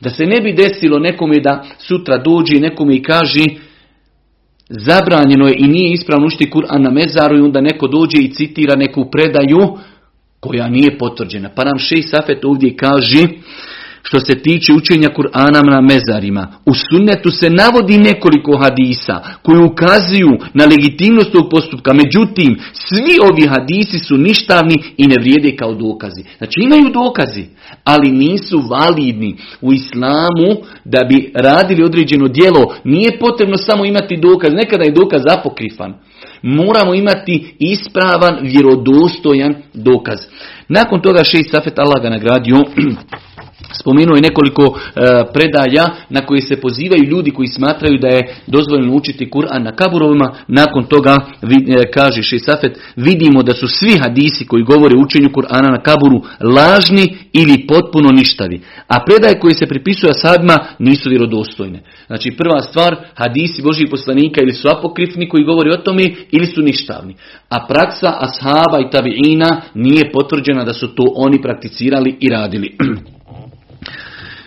Da 0.00 0.10
se 0.10 0.24
ne 0.26 0.40
bi 0.40 0.52
desilo 0.52 0.98
nekome 0.98 1.40
da 1.40 1.64
sutra 1.78 2.18
dođe 2.18 2.56
i 2.56 2.60
nekome 2.60 2.96
i 2.96 3.02
kaže 3.02 3.44
zabranjeno 4.68 5.48
je 5.48 5.54
i 5.58 5.66
nije 5.66 5.92
ispravno 5.92 6.26
učiti 6.26 6.50
Kur'an 6.50 6.82
na 6.82 6.90
mezaru 6.90 7.38
i 7.38 7.40
onda 7.40 7.60
neko 7.60 7.88
dođe 7.88 8.18
i 8.18 8.32
citira 8.32 8.76
neku 8.76 9.10
predaju 9.10 9.78
koja 10.40 10.68
nije 10.68 10.98
potvrđena. 10.98 11.50
Pa 11.56 11.64
nam 11.64 11.78
šeha 11.78 12.08
Safet 12.08 12.44
ovdje 12.44 12.76
kaže 12.76 13.26
što 14.02 14.20
se 14.20 14.34
tiče 14.34 14.72
učenja 14.72 15.08
Kur'ana 15.08 15.62
na 15.70 15.80
mezarima. 15.80 16.48
U 16.66 16.72
sunnetu 16.74 17.30
se 17.30 17.50
navodi 17.50 17.98
nekoliko 17.98 18.58
hadisa 18.58 19.20
koji 19.42 19.64
ukazuju 19.64 20.30
na 20.54 20.64
legitimnost 20.64 21.32
tog 21.32 21.50
postupka. 21.50 21.92
Međutim, 21.92 22.58
svi 22.72 23.18
ovi 23.30 23.46
hadisi 23.46 23.98
su 23.98 24.16
ništavni 24.16 24.76
i 24.96 25.06
ne 25.06 25.16
vrijede 25.20 25.56
kao 25.56 25.74
dokazi. 25.74 26.22
Znači 26.38 26.60
imaju 26.60 26.92
dokazi, 26.92 27.44
ali 27.84 28.12
nisu 28.12 28.62
validni. 28.70 29.36
U 29.60 29.72
islamu 29.72 30.50
da 30.84 31.04
bi 31.08 31.32
radili 31.34 31.84
određeno 31.84 32.28
djelo 32.28 32.74
nije 32.84 33.18
potrebno 33.18 33.56
samo 33.56 33.84
imati 33.84 34.16
dokaz. 34.16 34.52
Nekada 34.52 34.84
je 34.84 34.90
dokaz 34.90 35.22
apokrifan. 35.38 35.94
Moramo 36.42 36.94
imati 36.94 37.54
ispravan, 37.58 38.38
vjerodostojan 38.42 39.54
dokaz. 39.74 40.18
Nakon 40.68 41.02
toga 41.02 41.24
šest 41.24 41.50
Safet 41.50 41.78
Allah 41.78 42.02
ga 42.02 42.10
nagradio 42.10 42.56
Spomenuo 43.80 44.16
je 44.16 44.22
nekoliko 44.22 44.64
e, 44.64 45.00
predaja 45.32 45.86
na 46.08 46.20
koji 46.26 46.40
se 46.40 46.60
pozivaju 46.60 47.04
ljudi 47.04 47.30
koji 47.30 47.48
smatraju 47.48 47.98
da 47.98 48.08
je 48.08 48.34
dozvoljeno 48.46 48.94
učiti 48.94 49.30
Kur'an 49.30 49.62
na 49.62 49.72
kaburovima. 49.72 50.34
Nakon 50.48 50.84
toga 50.84 51.16
e, 51.42 51.90
kaže 51.94 52.22
Šesafet, 52.22 52.78
vidimo 52.96 53.42
da 53.42 53.52
su 53.52 53.66
svi 53.68 53.98
hadisi 54.02 54.46
koji 54.46 54.62
govore 54.62 54.96
o 54.96 55.00
učenju 55.00 55.28
Kur'ana 55.28 55.70
na 55.70 55.82
kaburu 55.82 56.22
lažni 56.56 57.16
ili 57.32 57.66
potpuno 57.66 58.08
ništavi. 58.10 58.60
A 58.88 59.04
predaje 59.06 59.40
koje 59.40 59.54
se 59.54 59.66
pripisuju 59.66 60.10
ashabima 60.10 60.58
nisu 60.78 61.08
vjerodostojne. 61.08 61.82
Znači 62.06 62.30
prva 62.30 62.60
stvar, 62.60 62.96
hadisi 63.14 63.62
Božih 63.62 63.86
poslanika 63.90 64.40
ili 64.42 64.52
su 64.52 64.68
apokrifni 64.68 65.28
koji 65.28 65.44
govori 65.44 65.70
o 65.70 65.76
tome 65.76 66.02
ili 66.30 66.46
su 66.46 66.62
ništavni. 66.62 67.14
A 67.48 67.66
praksa 67.66 68.12
ashaba 68.20 68.78
i 68.80 68.90
tabiina 68.90 69.60
nije 69.74 70.12
potvrđena 70.12 70.64
da 70.64 70.72
su 70.72 70.88
to 70.88 71.12
oni 71.16 71.42
prakticirali 71.42 72.16
i 72.20 72.28
radili. 72.28 72.76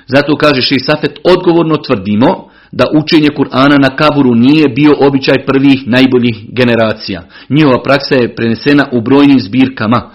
Zato 0.07 0.35
kaže 0.35 0.61
Ši 0.61 0.79
Safet, 0.79 1.19
odgovorno 1.23 1.75
tvrdimo 1.77 2.49
da 2.71 2.85
učenje 2.97 3.29
Kur'ana 3.37 3.77
na 3.77 3.95
kaburu 3.95 4.35
nije 4.35 4.69
bio 4.69 4.93
običaj 4.99 5.45
prvih 5.45 5.87
najboljih 5.87 6.35
generacija. 6.47 7.21
Njihova 7.49 7.83
praksa 7.83 8.15
je 8.15 8.35
prenesena 8.35 8.89
u 8.91 9.01
brojnim 9.01 9.39
zbirkama. 9.39 10.11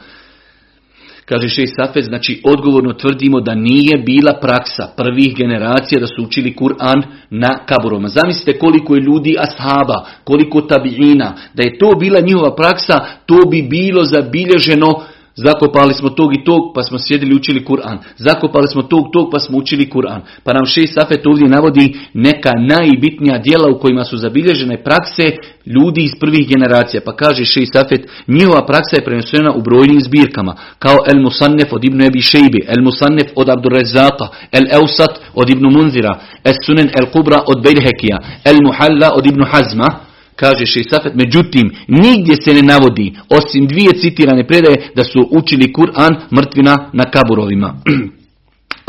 Kaže 1.25 1.49
Ši 1.49 1.67
Safet, 1.67 2.05
znači 2.05 2.41
odgovorno 2.45 2.93
tvrdimo 2.93 3.41
da 3.41 3.55
nije 3.55 3.99
bila 4.07 4.33
praksa 4.41 4.89
prvih 4.97 5.37
generacija 5.37 6.01
da 6.01 6.07
su 6.07 6.23
učili 6.23 6.55
Kur'an 6.55 7.03
na 7.31 7.59
kaburoma. 7.67 8.09
Zamislite 8.09 8.59
koliko 8.59 8.95
je 8.95 9.03
ljudi 9.03 9.37
ashaba, 9.39 10.07
koliko 10.25 10.61
tabiina, 10.61 11.35
da 11.55 11.63
je 11.63 11.79
to 11.79 11.91
bila 12.01 12.21
njihova 12.21 12.57
praksa, 12.57 13.01
to 13.27 13.37
bi 13.51 13.63
bilo 13.63 14.05
zabilježeno 14.05 15.03
Zakopali 15.45 15.95
smo 15.95 16.09
tog 16.11 16.35
i 16.35 16.45
tog 16.45 16.63
pa 16.75 16.83
smo 16.83 16.99
sjedili 16.99 17.35
učili 17.35 17.65
Kur'an. 17.65 17.99
Zakopali 18.17 18.69
smo 18.69 18.83
tog 18.83 19.05
tog 19.13 19.29
pa 19.33 19.39
smo 19.39 19.59
učili 19.59 19.91
Kur'an. 19.91 20.21
Pa 20.45 20.53
nam 20.53 20.67
šest 20.67 20.95
Safet 20.95 21.27
ovdje 21.27 21.49
navodi 21.49 21.97
neka 22.15 22.53
najbitnija 22.73 23.39
dijela 23.39 23.69
u 23.71 23.79
kojima 23.79 24.05
su 24.05 24.17
zabilježene 24.17 24.83
prakse 24.85 25.23
ljudi 25.67 26.03
iz 26.05 26.13
prvih 26.21 26.49
generacija. 26.49 27.01
Pa 27.05 27.17
kaže 27.17 27.45
šest 27.45 27.73
Safet, 27.73 28.03
njihova 28.27 28.67
praksa 28.67 28.97
je 28.97 29.05
prenesena 29.05 29.51
u 29.55 29.63
brojnim 29.63 30.01
zbirkama. 30.01 30.55
Kao 30.79 30.97
El 31.13 31.23
Musannef 31.23 31.73
od 31.73 31.85
Ibnu 31.85 32.05
Ebi 32.07 32.21
Šejbi, 32.21 32.61
El 32.67 32.83
Musannef 32.85 33.29
od 33.37 33.49
Abdurrezaka, 33.49 34.27
El 34.53 34.67
Eusat 34.79 35.21
od 35.35 35.51
Ibnu 35.51 35.71
Munzira, 35.71 36.21
El 36.45 36.55
Sunen 36.67 36.89
El 37.01 37.07
Kubra 37.13 37.39
od 37.47 37.63
Bejlhekija, 37.63 38.17
El 38.45 38.59
Muhalla 38.67 39.11
od 39.15 39.27
Ibnu 39.27 39.45
Hazma, 39.53 40.10
kaže 40.37 40.67
Safet, 40.91 41.15
međutim, 41.15 41.71
nigdje 41.89 42.37
se 42.45 42.55
ne 42.55 42.63
navodi, 42.63 43.15
osim 43.29 43.67
dvije 43.67 43.91
citirane 44.01 44.47
predaje, 44.47 44.91
da 44.97 45.05
su 45.05 45.29
učili 45.31 45.73
Kur'an 45.73 46.15
mrtvina 46.37 46.91
na 46.93 47.05
kaburovima. 47.05 47.75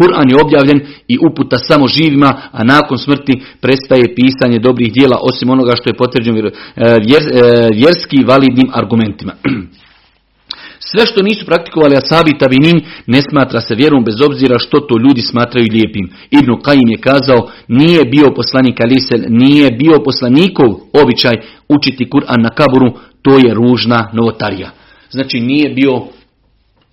Kur'an 0.01 0.29
je 0.29 0.41
objavljen 0.45 0.79
i 1.07 1.17
uputa 1.29 1.57
samo 1.57 1.87
živima, 1.87 2.41
a 2.51 2.63
nakon 2.63 2.97
smrti 2.97 3.41
prestaje 3.61 4.15
pisanje 4.15 4.59
dobrih 4.59 4.93
dijela, 4.93 5.17
osim 5.21 5.49
onoga 5.49 5.73
što 5.75 5.89
je 5.89 5.97
potvrđeno 5.97 6.37
e, 6.39 6.41
e, 6.45 6.91
vjerski 7.73 8.23
validnim 8.27 8.69
argumentima. 8.73 9.33
Sve 10.91 11.05
što 11.05 11.23
nisu 11.23 11.45
praktikovali 11.45 11.95
asabi 11.97 12.37
tabinin 12.39 12.81
ne 13.07 13.21
smatra 13.29 13.61
se 13.61 13.75
vjerom 13.75 14.03
bez 14.03 14.15
obzira 14.21 14.59
što 14.59 14.79
to 14.79 14.95
ljudi 15.05 15.21
smatraju 15.21 15.67
lijepim. 15.71 16.09
Ibn 16.31 16.61
Kajim 16.63 16.89
je 16.89 16.97
kazao 16.97 17.49
nije 17.67 18.05
bio 18.05 18.27
poslanik 18.35 18.81
Alisel, 18.81 19.21
nije 19.29 19.71
bio 19.71 20.03
poslanikov 20.05 20.69
običaj 21.03 21.35
učiti 21.69 22.09
Kur'an 22.13 22.41
na 22.43 22.49
kaburu, 22.49 22.89
to 23.21 23.37
je 23.37 23.53
ružna 23.53 24.09
novotarija. 24.13 24.69
Znači 25.09 25.39
nije 25.39 25.69
bio 25.69 25.93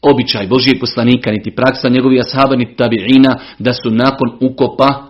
običaj 0.03 0.47
Božijeg 0.47 0.81
poslanika, 0.81 1.31
niti 1.31 1.51
praksa 1.51 1.89
njegovih 1.89 2.21
ashaba, 2.21 2.57
niti 2.57 2.75
tabi'ina, 2.83 3.35
da 3.59 3.73
su 3.73 3.91
nakon 3.91 4.29
ukopa 4.41 5.09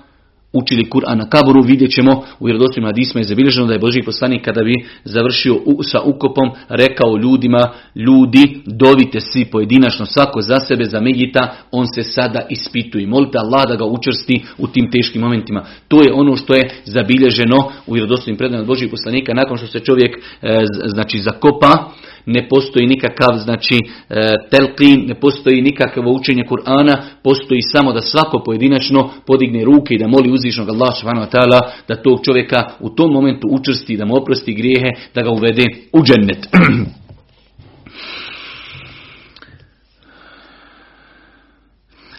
učili 0.53 0.91
Kur'an 0.91 1.19
na 1.19 1.29
kaburu, 1.29 1.63
vidjet 1.63 1.91
ćemo 1.91 2.23
u 2.41 2.45
vjerodostojnim 2.45 2.89
hadisma 2.89 3.21
je 3.21 3.25
zabilježeno 3.25 3.67
da 3.67 3.73
je 3.73 3.79
Boži 3.79 4.03
poslanik 4.03 4.45
kada 4.45 4.63
bi 4.65 4.75
završio 5.05 5.55
sa 5.83 6.01
ukopom 6.01 6.51
rekao 6.69 7.17
ljudima, 7.17 7.73
ljudi 7.95 8.61
dovite 8.67 9.21
svi 9.21 9.45
pojedinačno 9.45 10.07
svako 10.07 10.41
za 10.41 10.61
sebe, 10.61 10.85
za 10.85 11.01
Megita, 11.01 11.57
on 11.71 11.87
se 11.95 12.03
sada 12.03 12.47
ispituje. 12.51 13.07
Molite 13.07 13.39
Allah 13.39 13.69
da 13.69 13.77
ga 13.77 13.85
učrsti 13.85 14.45
u 14.59 14.67
tim 14.67 14.91
teškim 14.91 15.23
momentima. 15.23 15.65
To 15.89 16.03
je 16.03 16.13
ono 16.13 16.37
što 16.37 16.55
je 16.55 16.71
zabilježeno 16.85 17.71
u 17.87 17.93
vjerodostojnim 17.93 18.39
predanima 18.39 18.67
Božih 18.67 18.91
poslanika 18.91 19.35
nakon 19.35 19.57
što 19.57 19.67
se 19.67 19.81
čovjek 19.81 20.17
e, 20.17 20.65
znači 20.87 21.19
zakopa 21.19 21.93
ne 22.29 22.49
postoji 22.49 22.87
nikakav 22.87 23.38
znači 23.38 23.75
e, 23.75 24.35
telqin, 24.51 25.07
ne 25.09 25.14
postoji 25.14 25.62
nikakvo 25.62 26.12
učenje 26.12 26.45
Kur'ana, 26.49 26.97
postoji 27.23 27.62
samo 27.62 27.93
da 27.93 28.01
svako 28.01 28.43
pojedinačno 28.45 29.11
podigne 29.27 29.64
ruke 29.64 29.95
i 29.95 29.99
da 29.99 30.09
moli 30.09 30.33
uzvišnog 30.33 30.69
Allah 30.69 30.95
ta'ala 31.33 31.61
da 31.88 32.03
tog 32.03 32.25
čovjeka 32.25 32.62
u 32.81 32.91
tom 32.91 33.12
momentu 33.12 33.49
učrsti, 33.51 33.97
da 33.97 34.05
mu 34.05 34.17
oprosti 34.17 34.55
grijehe, 34.55 34.91
da 35.14 35.23
ga 35.23 35.31
uvede 35.31 35.64
u 35.93 36.03
džennet. 36.03 36.49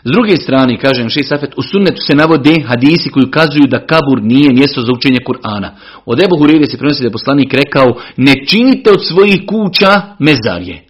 S 0.03 0.11
druge 0.11 0.37
strane, 0.37 0.77
kažem 0.77 1.09
Šej 1.09 1.23
Safet, 1.23 1.53
u 1.57 1.61
sunnetu 1.63 2.01
se 2.01 2.15
navode 2.15 2.55
hadisi 2.65 3.09
koji 3.09 3.25
ukazuju 3.25 3.67
da 3.67 3.85
kabur 3.85 4.23
nije 4.23 4.53
mjesto 4.53 4.81
za 4.81 4.91
učenje 4.91 5.17
Kur'ana. 5.27 5.69
Od 6.05 6.23
Ebu 6.23 6.37
Hurire 6.37 6.65
se 6.65 6.77
prenosi 6.77 7.01
da 7.01 7.07
je 7.07 7.11
poslanik 7.11 7.53
rekao, 7.53 7.95
ne 8.17 8.33
činite 8.47 8.91
od 8.91 9.05
svojih 9.07 9.39
kuća 9.47 10.01
mezarje. 10.19 10.83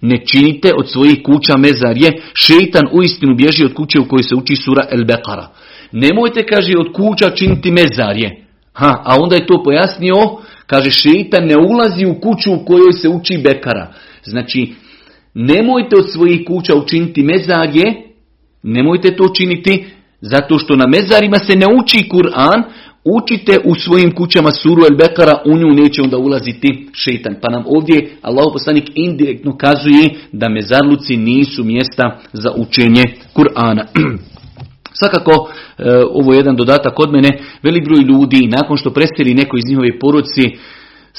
Ne 0.00 0.26
činite 0.26 0.72
od 0.78 0.90
svojih 0.90 1.18
kuća 1.24 1.56
mezarje, 1.56 2.12
šeitan 2.34 2.84
uistinu 2.92 3.34
bježi 3.34 3.64
od 3.64 3.74
kuće 3.74 4.00
u 4.00 4.08
kojoj 4.08 4.22
se 4.22 4.34
uči 4.34 4.56
sura 4.56 4.86
El 4.90 5.04
Beqara. 5.04 5.46
Nemojte, 5.92 6.46
kaže, 6.46 6.72
od 6.78 6.92
kuća 6.92 7.30
činiti 7.30 7.70
mezarje. 7.70 8.46
Ha, 8.72 9.02
a 9.04 9.16
onda 9.20 9.36
je 9.36 9.46
to 9.46 9.62
pojasnio, 9.62 10.14
kaže, 10.66 10.90
šeitan 10.90 11.46
ne 11.46 11.54
ulazi 11.56 12.06
u 12.06 12.20
kuću 12.20 12.52
u 12.52 12.64
kojoj 12.64 12.92
se 12.92 13.08
uči 13.08 13.38
Bekara. 13.38 13.92
Znači, 14.24 14.74
nemojte 15.34 15.96
od 15.96 16.12
svojih 16.12 16.40
kuća 16.46 16.74
učiniti 16.74 17.22
mezarje, 17.22 18.05
Nemojte 18.66 19.16
to 19.16 19.24
činiti 19.36 19.84
zato 20.20 20.58
što 20.58 20.76
na 20.76 20.86
mezarima 20.86 21.38
se 21.38 21.56
ne 21.56 21.66
uči 21.80 22.08
Kur'an, 22.08 22.62
učite 23.04 23.60
u 23.64 23.74
svojim 23.74 24.10
kućama 24.14 24.50
suru 24.50 24.82
El 24.90 24.96
Bekara, 24.96 25.42
u 25.44 25.56
nju 25.56 25.74
neće 25.74 26.02
onda 26.02 26.18
ulaziti 26.18 26.88
šeitan. 26.92 27.34
Pa 27.42 27.50
nam 27.50 27.64
ovdje 27.66 28.10
Allah 28.22 28.44
poslanik 28.52 28.90
indirektno 28.94 29.56
kazuje 29.56 30.10
da 30.32 30.48
mezarluci 30.48 31.16
nisu 31.16 31.64
mjesta 31.64 32.18
za 32.32 32.50
učenje 32.56 33.02
Kur'ana. 33.34 33.84
Svakako, 34.98 35.50
e, 35.78 35.82
ovo 36.10 36.32
je 36.32 36.36
jedan 36.36 36.56
dodatak 36.56 37.00
od 37.00 37.12
mene, 37.12 37.38
velik 37.62 37.84
broj 37.84 38.02
ljudi, 38.02 38.48
nakon 38.48 38.76
što 38.76 38.90
presteli 38.90 39.34
neko 39.34 39.56
iz 39.56 39.64
njihove 39.68 39.98
porodci, 39.98 40.56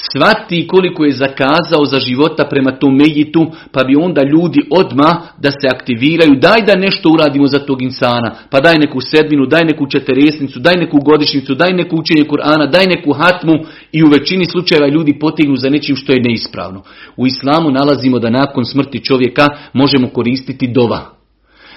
shvati 0.06 0.66
koliko 0.66 1.04
je 1.04 1.12
zakazao 1.12 1.84
za 1.84 1.98
života 1.98 2.44
prema 2.44 2.72
tom 2.72 2.96
mejitu, 2.96 3.46
pa 3.72 3.84
bi 3.84 3.96
onda 3.96 4.22
ljudi 4.22 4.60
odma 4.70 5.22
da 5.38 5.50
se 5.50 5.68
aktiviraju, 5.74 6.40
daj 6.40 6.62
da 6.66 6.76
nešto 6.76 7.10
uradimo 7.10 7.46
za 7.46 7.58
tog 7.58 7.82
insana, 7.82 8.34
pa 8.50 8.60
daj 8.60 8.78
neku 8.78 9.00
sedminu, 9.00 9.46
daj 9.46 9.64
neku 9.64 9.86
četiresnicu, 9.86 10.60
daj 10.60 10.76
neku 10.76 10.98
godišnicu, 10.98 11.54
daj 11.54 11.72
neku 11.72 11.96
učenje 11.96 12.24
Kur'ana, 12.24 12.70
daj 12.70 12.86
neku 12.86 13.12
hatmu 13.12 13.54
i 13.92 14.02
u 14.02 14.08
većini 14.08 14.46
slučajeva 14.46 14.88
ljudi 14.88 15.18
potignu 15.18 15.56
za 15.56 15.70
nečim 15.70 15.96
što 15.96 16.12
je 16.12 16.22
neispravno. 16.22 16.82
U 17.16 17.26
islamu 17.26 17.70
nalazimo 17.70 18.18
da 18.18 18.30
nakon 18.30 18.64
smrti 18.64 19.04
čovjeka 19.04 19.46
možemo 19.72 20.08
koristiti 20.08 20.66
dova. 20.66 21.10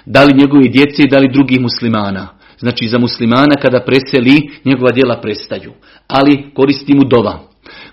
Da 0.06 0.24
li 0.24 0.38
njegove 0.38 0.68
djece, 0.68 1.08
da 1.12 1.20
li 1.20 1.34
drugih 1.34 1.62
muslimana. 1.62 2.28
Znači 2.60 2.88
za 2.88 2.98
muslimana 2.98 3.56
kada 3.62 3.84
preseli, 3.86 4.50
njegova 4.66 4.92
djela 4.92 5.22
prestaju. 5.22 5.72
Ali 6.08 6.52
koristimo 6.54 7.04
dova 7.04 7.51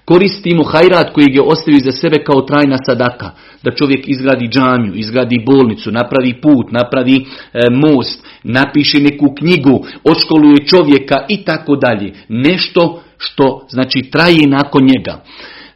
koristimo 0.09 0.65
hajrat 0.65 1.13
koji 1.13 1.27
je 1.31 1.43
ostavi 1.43 1.81
za 1.81 1.93
sebe 1.93 2.25
kao 2.25 2.41
trajna 2.43 2.79
sadaka. 2.87 3.31
Da 3.63 3.71
čovjek 3.71 4.09
izgradi 4.09 4.49
džamiju, 4.49 4.93
izgradi 4.95 5.45
bolnicu, 5.47 5.91
napravi 5.91 6.41
put, 6.43 6.73
napravi 6.73 7.17
e, 7.17 7.25
most, 7.71 8.27
napiše 8.43 9.01
neku 9.01 9.35
knjigu, 9.39 9.87
oškoluje 10.05 10.67
čovjeka 10.67 11.25
i 11.29 11.45
tako 11.45 11.77
dalje. 11.77 12.13
Nešto 12.29 13.03
što 13.19 13.67
znači 13.71 14.03
traje 14.13 14.47
nakon 14.47 14.85
njega. 14.85 15.23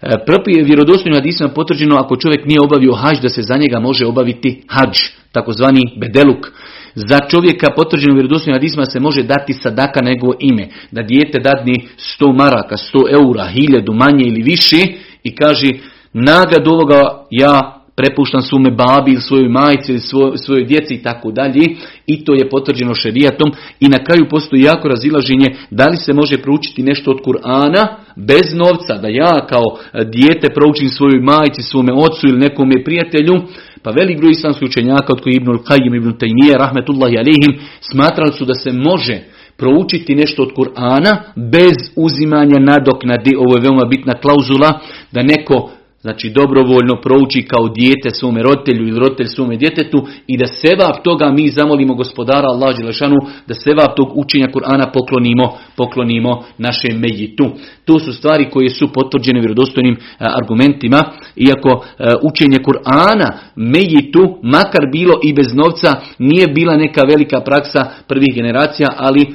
E, 0.03 0.63
vjerodostojno 0.65 1.17
hadisima 1.17 1.49
potvrđeno 1.49 1.97
ako 1.97 2.17
čovjek 2.17 2.47
nije 2.47 2.61
obavio 2.61 2.95
hađ 2.95 3.21
da 3.21 3.29
se 3.29 3.43
za 3.43 3.57
njega 3.57 3.81
može 3.81 4.07
obaviti 4.07 4.63
hađ, 4.69 4.99
takozvani 5.33 5.83
bedeluk. 6.01 6.53
Za 6.95 7.19
čovjeka 7.29 7.67
potvrđeno 7.77 8.15
vjerodostojnim 8.15 8.57
hadisma 8.57 8.85
se 8.85 9.01
može 9.01 9.23
dati 9.23 9.53
sadaka 9.53 10.01
nego 10.03 10.33
ime. 10.41 10.69
Da 10.91 11.03
dijete 11.03 11.39
dadni 11.39 11.89
100 12.21 12.37
maraka, 12.37 12.77
100 12.77 13.13
eura, 13.13 13.45
hiljadu 13.45 13.93
manje 13.93 14.25
ili 14.25 14.43
više 14.43 14.77
i 15.23 15.35
kaže 15.35 15.71
nagradu 16.13 16.71
ovoga 16.71 17.25
ja 17.31 17.82
prepuštam 17.97 18.43
svome 18.43 18.71
babi 18.71 19.13
ili 19.13 19.21
svojoj 19.21 19.49
majci 19.49 19.93
ili 19.93 20.01
svojoj 20.37 20.65
djeci 20.65 20.95
i 20.95 21.03
tako 21.03 21.31
dalje. 21.31 21.65
I 22.07 22.25
to 22.25 22.35
je 22.35 22.49
potvrđeno 22.49 22.95
šerijatom. 22.95 23.53
I 23.81 23.89
na 23.89 24.05
kraju 24.05 24.29
postoji 24.31 24.63
jako 24.63 24.89
razilaženje 24.89 25.47
da 25.71 25.89
li 25.89 25.97
se 25.97 26.13
može 26.13 26.39
proučiti 26.39 26.83
nešto 26.83 27.11
od 27.11 27.19
Kur'ana 27.25 27.87
bez 28.17 28.55
novca, 28.55 28.95
da 28.99 29.09
ja 29.09 29.47
kao 29.49 29.79
dijete 30.05 30.49
proučim 30.55 30.89
svojoj 30.89 31.21
majci, 31.21 31.63
svome 31.63 31.93
ocu 31.93 32.27
ili 32.27 32.39
nekome 32.39 32.85
prijatelju. 32.85 33.43
Pa 33.83 33.91
velik 33.91 34.19
broj 34.19 34.31
islamskih 34.31 34.69
učenjaka, 34.69 35.13
od 35.13 35.21
koji 35.21 35.35
Ibnul 35.35 35.59
Qajim, 35.59 35.97
Ibn 35.97 36.13
Taymiye, 36.19 36.59
rahmetullahi 36.59 37.19
alihim, 37.19 37.61
smatrali 37.93 38.33
su 38.33 38.45
da 38.45 38.55
se 38.55 38.73
može 38.73 39.21
proučiti 39.57 40.15
nešto 40.15 40.43
od 40.43 40.53
Kur'ana 40.57 41.17
bez 41.37 41.77
uzimanja 41.97 42.59
nadoknade, 42.59 43.31
ovo 43.39 43.57
je 43.57 43.63
veoma 43.63 43.85
bitna 43.85 44.15
klauzula, 44.15 44.81
da 45.13 45.23
neko 45.23 45.71
Znači 46.03 46.31
dobrovoljno 46.31 47.01
prouči 47.03 47.43
kao 47.43 47.69
dijete 47.69 48.11
svome 48.11 48.43
roditelju 48.43 48.89
ili 48.89 48.99
roditelj 48.99 49.27
svome 49.27 49.57
djetetu 49.57 50.07
i 50.27 50.37
da 50.37 50.47
sevap 50.47 51.05
toga 51.05 51.31
mi 51.31 51.49
zamolimo 51.49 51.95
gospodara 51.95 52.49
Allah 52.49 52.77
Đelešanu 52.77 53.17
da 53.49 53.55
sevap 53.55 53.97
tog 53.97 54.09
učenja 54.15 54.49
Kur'ana 54.55 54.87
poklonimo, 54.93 55.59
poklonimo 55.77 56.45
našem 56.59 56.99
mejitu. 56.99 57.45
To 57.85 57.99
su 57.99 58.13
stvari 58.13 58.51
koje 58.51 58.69
su 58.71 58.93
potvrđene 58.93 59.41
vjerodostojnim 59.41 59.95
e, 59.95 59.99
argumentima. 60.43 61.01
Iako 61.37 61.85
e, 61.85 62.05
učenje 62.23 62.59
Kur'ana 62.59 63.29
mejitu, 63.57 64.39
makar 64.43 64.85
bilo 64.93 65.15
i 65.23 65.33
bez 65.33 65.55
novca, 65.55 65.91
nije 66.19 66.47
bila 66.47 66.77
neka 66.77 67.01
velika 67.09 67.41
praksa 67.41 67.87
prvih 68.09 68.35
generacija, 68.35 68.89
ali 68.97 69.23
e, 69.23 69.27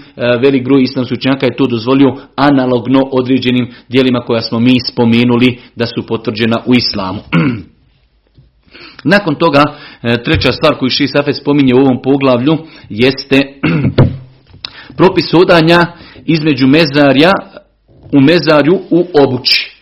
velik 0.43 0.63
broj 0.63 0.83
islamskih 0.83 1.17
učenjaka 1.17 1.45
je 1.45 1.55
to 1.55 1.65
dozvolio 1.67 2.15
analogno 2.35 2.99
određenim 3.11 3.67
dijelima 3.89 4.19
koja 4.19 4.41
smo 4.41 4.59
mi 4.59 4.75
spomenuli 4.91 5.57
da 5.75 5.85
su 5.85 6.07
potvrđena 6.07 6.56
u 6.65 6.73
islamu. 6.73 7.21
Nakon 9.13 9.35
toga, 9.35 9.63
e, 10.03 10.23
treća 10.23 10.51
stvar 10.51 10.77
koju 10.79 10.89
Ši 10.89 11.07
Safe 11.07 11.33
spominje 11.33 11.75
u 11.75 11.79
ovom 11.79 12.01
poglavlju 12.01 12.57
jeste 12.89 13.41
propis 14.97 15.33
odanja 15.33 15.85
između 16.25 16.67
mezarja 16.67 17.31
u 18.13 18.21
mezarju 18.21 18.79
u 18.89 19.07
obući. 19.23 19.77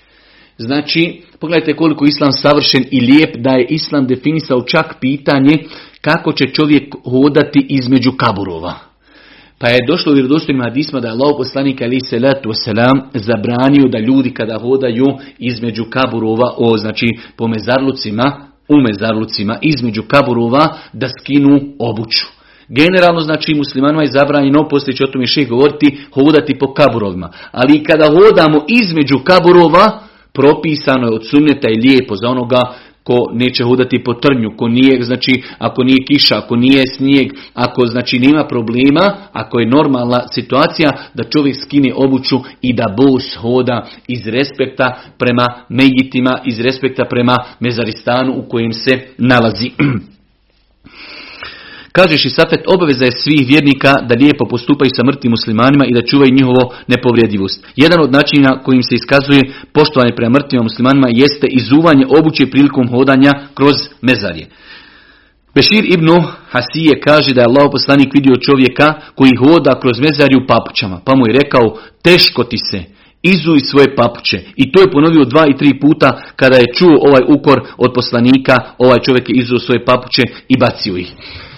Znači, 0.58 1.22
Pogledajte 1.40 1.76
koliko 1.76 2.06
islam 2.06 2.32
savršen 2.32 2.84
i 2.92 3.02
lijep 3.02 3.36
da 3.38 3.52
je 3.52 3.68
islam 3.70 4.08
definisao 4.08 4.62
čak 4.62 4.96
pitanje 5.02 5.58
kako 6.02 6.34
će 6.34 6.54
čovjek 6.54 6.96
hodati 7.04 7.66
između 7.70 8.12
kaburova. 8.12 8.74
Pa 9.60 9.68
je 9.68 9.86
došlo 9.88 10.12
u 10.12 10.16
vjerodostojnim 10.16 10.64
hadisma 10.64 11.00
da 11.00 11.08
je 11.08 11.12
Allah 11.12 11.36
poslanik 11.38 11.82
ali 11.82 12.00
se 12.10 12.20
letu 12.20 12.50
selam 12.54 12.98
zabranio 13.14 13.88
da 13.88 14.00
ljudi 14.00 14.34
kada 14.34 14.60
hodaju 14.60 15.06
između 15.40 15.86
kaburova, 15.90 16.54
o 16.58 16.78
znači 16.78 17.08
po 17.38 17.48
mezarlucima, 17.48 18.24
u 18.70 18.76
mezarlucima 18.88 19.58
između 19.62 20.04
kaburova 20.08 20.78
da 20.94 21.08
skinu 21.20 21.60
obuću. 21.80 22.26
Generalno 22.70 23.22
znači 23.22 23.54
muslimanima 23.54 24.02
je 24.02 24.12
zabranjeno, 24.12 24.68
poslije 24.70 24.96
će 24.96 25.04
o 25.04 25.12
tome 25.12 25.26
še 25.26 25.46
govoriti, 25.46 25.98
hodati 26.12 26.60
po 26.60 26.74
kaburovima. 26.74 27.30
Ali 27.52 27.84
kada 27.84 28.06
hodamo 28.06 28.66
između 28.82 29.16
kaburova, 29.24 30.00
propisano 30.34 31.08
je 31.08 31.16
od 31.16 31.28
sunneta 31.30 31.68
i 31.70 31.88
lijepo 31.88 32.16
za 32.16 32.28
onoga 32.28 32.60
ko 33.06 33.30
neće 33.34 33.64
hodati 33.64 34.04
po 34.04 34.14
trnju, 34.14 34.52
ko 34.58 34.68
nije, 34.68 35.04
znači 35.04 35.44
ako 35.58 35.84
nije 35.84 36.06
kiša, 36.08 36.38
ako 36.38 36.56
nije 36.56 36.84
snijeg, 36.98 37.28
ako 37.54 37.86
znači 37.86 38.20
nema 38.20 38.48
problema, 38.48 39.16
ako 39.34 39.60
je 39.60 39.70
normalna 39.70 40.28
situacija 40.34 40.92
da 41.14 41.24
čovjek 41.24 41.56
skine 41.62 41.94
obuću 41.96 42.40
i 42.62 42.74
da 42.74 42.96
bos 42.98 43.36
hoda 43.36 43.88
iz 44.08 44.28
respekta 44.28 45.02
prema 45.18 45.48
mejitima, 45.70 46.40
iz 46.46 46.60
respekta 46.60 47.06
prema 47.10 47.38
mezaristanu 47.60 48.34
u 48.38 48.50
kojem 48.50 48.74
se 48.74 49.00
nalazi. 49.18 49.72
Kažeš 51.98 52.26
i 52.26 52.30
Safet, 52.38 52.62
obaveza 52.76 53.06
je 53.06 53.20
svih 53.24 53.44
vjernika 53.48 53.92
da 54.08 54.20
lijepo 54.22 54.46
postupaju 54.54 54.92
sa 54.96 55.04
mrtvim 55.10 55.32
muslimanima 55.32 55.86
i 55.86 55.96
da 55.98 56.08
čuvaju 56.10 56.38
njihovo 56.38 56.64
nepovrijedivost. 56.88 57.60
Jedan 57.76 58.00
od 58.02 58.12
načina 58.12 58.50
kojim 58.66 58.84
se 58.84 58.96
iskazuje 58.96 59.42
poštovanje 59.78 60.14
prema 60.16 60.34
mrtvima 60.38 60.64
muslimanima 60.64 61.08
jeste 61.24 61.48
izuvanje 61.60 62.06
obuće 62.18 62.52
prilikom 62.54 62.88
hodanja 62.94 63.32
kroz 63.58 63.76
mezarje. 64.02 64.46
Bešir 65.56 65.84
ibn 65.96 66.10
Hasije 66.54 66.94
kaže 67.08 67.34
da 67.34 67.42
je 67.42 67.50
Allah 67.50 67.68
poslanik 67.72 68.10
vidio 68.14 68.44
čovjeka 68.48 68.88
koji 69.18 69.40
hoda 69.44 69.80
kroz 69.82 70.00
mezarje 70.00 70.38
u 70.38 70.48
papućama. 70.48 70.98
Pa 71.06 71.12
mu 71.16 71.24
je 71.28 71.38
rekao, 71.42 71.66
teško 72.08 72.44
ti 72.44 72.58
se, 72.72 72.80
izuj 73.34 73.60
svoje 73.60 73.96
papuće. 73.96 74.38
I 74.56 74.72
to 74.72 74.78
je 74.82 74.92
ponovio 74.92 75.26
dva 75.26 75.44
i 75.50 75.58
tri 75.58 75.80
puta 75.80 76.10
kada 76.36 76.56
je 76.58 76.74
čuo 76.78 76.96
ovaj 77.08 77.24
ukor 77.36 77.58
od 77.78 77.92
poslanika, 77.98 78.56
ovaj 78.78 79.00
čovjek 79.06 79.30
je 79.30 79.36
izuo 79.42 79.60
svoje 79.60 79.86
papuće 79.86 80.24
i 80.48 80.56
bacio 80.58 80.98
ih. 80.98 81.12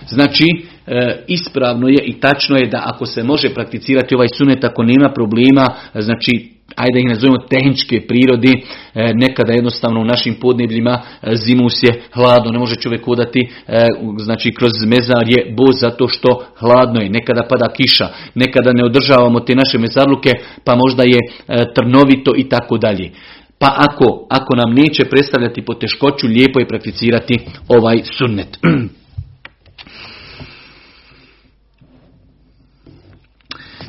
Znači, 0.09 0.45
e, 0.87 1.23
ispravno 1.27 1.87
je 1.87 2.03
i 2.05 2.19
tačno 2.19 2.57
je 2.57 2.67
da 2.67 2.81
ako 2.85 3.05
se 3.05 3.23
može 3.23 3.53
prakticirati 3.53 4.15
ovaj 4.15 4.27
sunet, 4.37 4.63
ako 4.63 4.83
nema 4.83 5.09
problema, 5.09 5.65
znači 5.93 6.57
ajde 6.75 6.99
ih 6.99 7.05
nazovemo 7.09 7.37
tehničke 7.49 8.07
prirode, 8.07 8.51
e, 8.51 9.11
nekada 9.13 9.53
jednostavno 9.53 10.01
u 10.01 10.05
našim 10.05 10.35
podnebljima 10.41 11.01
e, 11.01 11.35
zimus 11.35 11.83
je 11.83 12.01
hladno, 12.13 12.51
ne 12.51 12.59
može 12.59 12.75
čovjek 12.75 13.05
hodati 13.05 13.49
znači 14.17 14.51
kroz 14.51 14.71
mezar 14.85 15.23
je 15.25 15.53
bo 15.53 15.71
zato 15.71 16.07
što 16.07 16.45
hladno 16.59 17.01
je, 17.01 17.09
nekada 17.09 17.43
pada 17.49 17.73
kiša, 17.73 18.07
nekada 18.35 18.71
ne 18.73 18.85
održavamo 18.85 19.39
te 19.39 19.55
naše 19.55 19.77
mezarluke 19.77 20.31
pa 20.63 20.75
možda 20.75 21.03
je 21.03 21.19
trnovito 21.75 22.31
i 22.37 22.49
tako 22.49 22.77
dalje. 22.77 23.11
Pa 23.59 23.73
ako, 23.77 24.27
ako 24.29 24.55
nam 24.55 24.73
neće 24.73 25.05
predstavljati 25.05 25.65
poteškoću, 25.65 26.27
lijepo 26.27 26.59
je 26.59 26.67
prakticirati 26.67 27.33
ovaj 27.67 28.01
sunnet. 28.17 28.57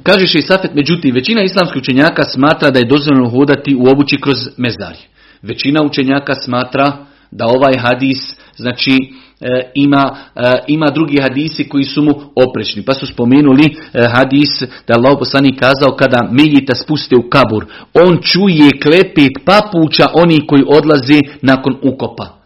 Kaže 0.09 0.39
i 0.39 0.43
Safet, 0.43 0.71
međutim, 0.75 1.15
većina 1.15 1.43
islamskih 1.43 1.83
učenjaka 1.83 2.23
smatra 2.25 2.71
da 2.71 2.79
je 2.79 2.85
dozvoljeno 2.85 3.29
hodati 3.29 3.75
u 3.75 3.89
obući 3.93 4.17
kroz 4.21 4.39
mezarje. 4.57 5.05
Većina 5.43 5.83
učenjaka 5.83 6.35
smatra 6.35 7.07
da 7.31 7.47
ovaj 7.47 7.79
hadis, 7.79 8.37
znači, 8.57 8.97
e, 9.41 9.71
ima, 9.75 10.17
e, 10.37 10.53
ima 10.67 10.87
drugi 10.95 11.21
hadisi 11.21 11.69
koji 11.69 11.85
su 11.85 12.03
mu 12.03 12.13
oprečni. 12.49 12.83
Pa 12.83 12.95
su 12.95 13.07
spomenuli 13.07 13.65
e, 13.65 13.75
hadis 14.15 14.61
da 14.61 14.95
je 14.95 14.97
Allah 14.97 15.19
kazao 15.59 15.97
kada 15.97 16.29
Mejita 16.31 16.75
spuste 16.75 17.17
u 17.17 17.31
kabur, 17.31 17.67
on 17.95 18.19
čuje 18.23 18.71
klepet 18.83 19.33
papuća 19.45 20.07
oni 20.15 20.47
koji 20.47 20.65
odlaze 20.67 21.21
nakon 21.43 21.77
ukopa. 21.83 22.39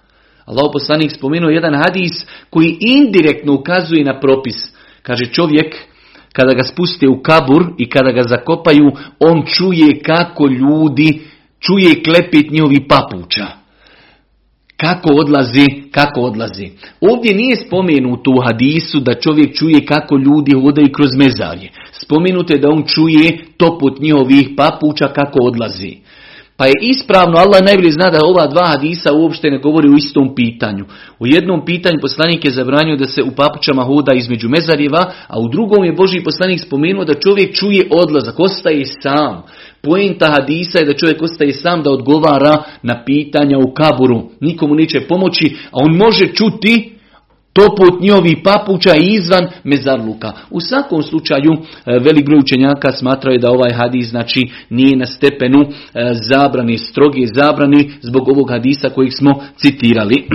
Allah 0.44 0.70
poslanik 0.72 1.10
spomenuo 1.10 1.50
jedan 1.50 1.74
hadis 1.74 2.26
koji 2.50 2.76
indirektno 2.80 3.54
ukazuje 3.54 4.04
na 4.04 4.20
propis. 4.20 4.56
Kaže 5.02 5.24
čovjek 5.24 5.91
kada 6.32 6.54
ga 6.54 6.62
spuste 6.62 7.08
u 7.08 7.22
kabur 7.22 7.66
i 7.78 7.90
kada 7.90 8.12
ga 8.12 8.22
zakopaju, 8.22 8.90
on 9.18 9.42
čuje 9.46 10.00
kako 10.02 10.46
ljudi, 10.46 11.20
čuje 11.60 12.02
klepet 12.02 12.50
njihovi 12.50 12.88
papuća. 12.88 13.46
Kako 14.76 15.14
odlazi, 15.14 15.66
kako 15.90 16.20
odlazi. 16.20 16.70
Ovdje 17.00 17.34
nije 17.34 17.56
spomenuto 17.56 18.30
u 18.30 18.42
hadisu 18.46 19.00
da 19.00 19.20
čovjek 19.20 19.54
čuje 19.54 19.86
kako 19.86 20.16
ljudi 20.16 20.52
hodaju 20.52 20.92
kroz 20.92 21.10
mezarje. 21.16 21.70
Spomenuto 21.92 22.52
je 22.52 22.58
da 22.58 22.68
on 22.68 22.84
čuje 22.86 23.44
toput 23.56 24.00
njihovih 24.00 24.48
papuća 24.56 25.08
kako 25.08 25.38
odlazi. 25.42 25.96
Pa 26.56 26.66
je 26.66 26.72
ispravno, 26.80 27.38
Allah 27.38 27.60
najbolje 27.64 27.90
zna 27.90 28.10
da 28.10 28.18
ova 28.24 28.46
dva 28.46 28.66
hadisa 28.66 29.12
uopšte 29.12 29.50
ne 29.50 29.58
govori 29.58 29.88
u 29.88 29.96
istom 29.96 30.34
pitanju. 30.34 30.84
U 31.18 31.26
jednom 31.26 31.64
pitanju 31.64 31.98
poslanik 32.00 32.44
je 32.44 32.50
zabranio 32.50 32.96
da 32.96 33.06
se 33.06 33.22
u 33.22 33.30
papučama 33.36 33.82
hoda 33.82 34.14
između 34.14 34.48
mezarjeva, 34.48 35.12
a 35.26 35.40
u 35.40 35.48
drugom 35.48 35.84
je 35.84 35.92
Boži 35.92 36.20
poslanik 36.24 36.60
spomenuo 36.60 37.04
da 37.04 37.14
čovjek 37.14 37.54
čuje 37.54 37.88
odlazak, 37.90 38.40
ostaje 38.40 38.84
sam. 39.02 39.42
Poenta 39.82 40.26
hadisa 40.26 40.78
je 40.78 40.84
da 40.84 40.92
čovjek 40.92 41.22
ostaje 41.22 41.52
sam 41.52 41.82
da 41.82 41.90
odgovara 41.90 42.62
na 42.82 43.04
pitanja 43.04 43.58
u 43.58 43.74
kaburu. 43.74 44.22
Nikomu 44.40 44.74
neće 44.74 45.00
pomoći, 45.00 45.56
a 45.70 45.72
on 45.72 45.96
može 45.96 46.26
čuti 46.26 46.92
poput 47.54 48.00
njihovih 48.00 48.36
papuća 48.44 48.94
izvan 48.96 49.46
mezarluka. 49.64 50.32
U 50.50 50.60
svakom 50.60 51.02
slučaju 51.02 51.52
e, 51.52 51.98
velik 51.98 52.26
broj 52.26 52.38
učenjaka 52.38 52.92
smatraju 52.92 53.38
da 53.38 53.50
ovaj 53.50 53.72
hadis 53.72 54.08
znači 54.10 54.40
nije 54.70 54.96
na 54.96 55.06
stepenu 55.06 55.64
zabrani, 56.12 56.78
stroge 56.78 57.26
zabrani 57.34 57.90
zbog 58.00 58.28
ovog 58.28 58.50
hadisa 58.50 58.88
kojih 58.88 59.12
smo 59.14 59.30
citirali. 59.56 60.26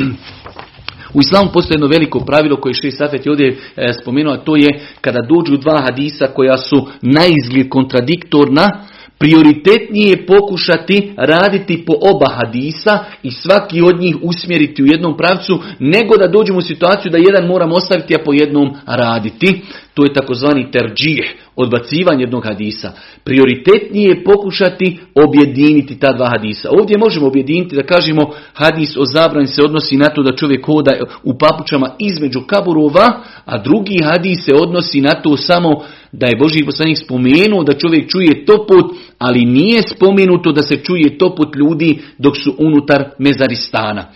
U 1.14 1.20
islamu 1.22 1.50
postoji 1.54 1.76
jedno 1.76 1.88
veliko 1.88 2.20
pravilo 2.20 2.58
koje 2.62 2.74
še 2.74 2.92
Safet 2.92 3.26
je 3.26 3.32
ovdje 3.32 3.58
e, 3.76 3.94
spomenuo, 4.02 4.34
a 4.34 4.38
to 4.38 4.56
je 4.56 4.70
kada 5.02 5.20
dođu 5.22 5.58
dva 5.58 5.82
hadisa 5.82 6.28
koja 6.28 6.58
su 6.58 6.88
naizgled 7.02 7.70
kontradiktorna, 7.70 8.70
Prioritetnije 9.18 10.10
je 10.10 10.26
pokušati 10.26 11.14
raditi 11.18 11.86
po 11.86 11.94
oba 12.02 12.26
hadisa 12.30 13.00
i 13.24 13.32
svaki 13.32 13.82
od 13.82 14.00
njih 14.00 14.16
usmjeriti 14.22 14.84
u 14.84 14.86
jednom 14.86 15.18
pravcu, 15.18 15.60
nego 15.80 16.18
da 16.18 16.28
dođemo 16.28 16.58
u 16.58 16.62
situaciju 16.62 17.12
da 17.12 17.18
jedan 17.18 17.48
moram 17.48 17.72
ostaviti, 17.72 18.16
a 18.16 18.24
po 18.26 18.34
jednom 18.34 18.76
raditi. 18.86 19.62
To 19.98 20.04
je 20.04 20.14
takozvani 20.14 20.72
terđih, 20.72 21.36
odbacivanje 21.56 22.24
jednog 22.24 22.46
hadisa. 22.46 22.92
Prioritetnije 23.24 24.10
je 24.10 24.24
pokušati 24.24 25.00
objediniti 25.16 26.00
ta 26.00 26.14
dva 26.14 26.30
hadisa. 26.30 26.70
Ovdje 26.80 26.98
možemo 26.98 27.28
objediniti 27.28 27.76
da 27.76 27.84
kažemo 27.84 28.34
hadis 28.54 28.98
o 28.98 29.06
zabrani 29.06 29.48
se 29.48 29.62
odnosi 29.64 29.98
na 29.98 30.10
to 30.10 30.24
da 30.24 30.36
čovjek 30.36 30.66
hoda 30.66 30.92
u 31.24 31.38
papučama 31.38 31.96
između 32.00 32.42
kaburova, 32.48 33.24
a 33.46 33.58
drugi 33.58 33.98
hadis 34.04 34.46
se 34.46 34.54
odnosi 34.54 35.02
na 35.02 35.22
to 35.22 35.38
samo 35.38 35.70
da 36.12 36.26
je 36.26 36.38
Boži 36.40 36.66
poslanik 36.66 36.98
spomenuo 36.98 37.64
da 37.64 37.74
čovjek 37.74 38.10
čuje 38.10 38.46
toput, 38.46 38.86
ali 39.18 39.46
nije 39.46 39.82
spomenuto 39.96 40.52
da 40.52 40.62
se 40.62 40.78
čuje 40.78 41.18
toput 41.18 41.56
ljudi 41.56 42.00
dok 42.18 42.38
su 42.38 42.56
unutar 42.58 43.04
mezaristana. 43.20 44.12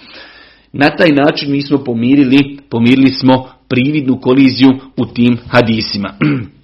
Na 0.73 0.89
taj 0.89 1.09
način 1.09 1.51
mi 1.51 1.61
smo 1.61 1.77
pomirili, 1.77 2.57
pomirili 2.69 3.09
smo 3.09 3.60
prividnu 3.71 4.19
koliziju 4.21 4.71
u 4.97 5.05
tim 5.05 5.37
hadisima. 5.47 6.13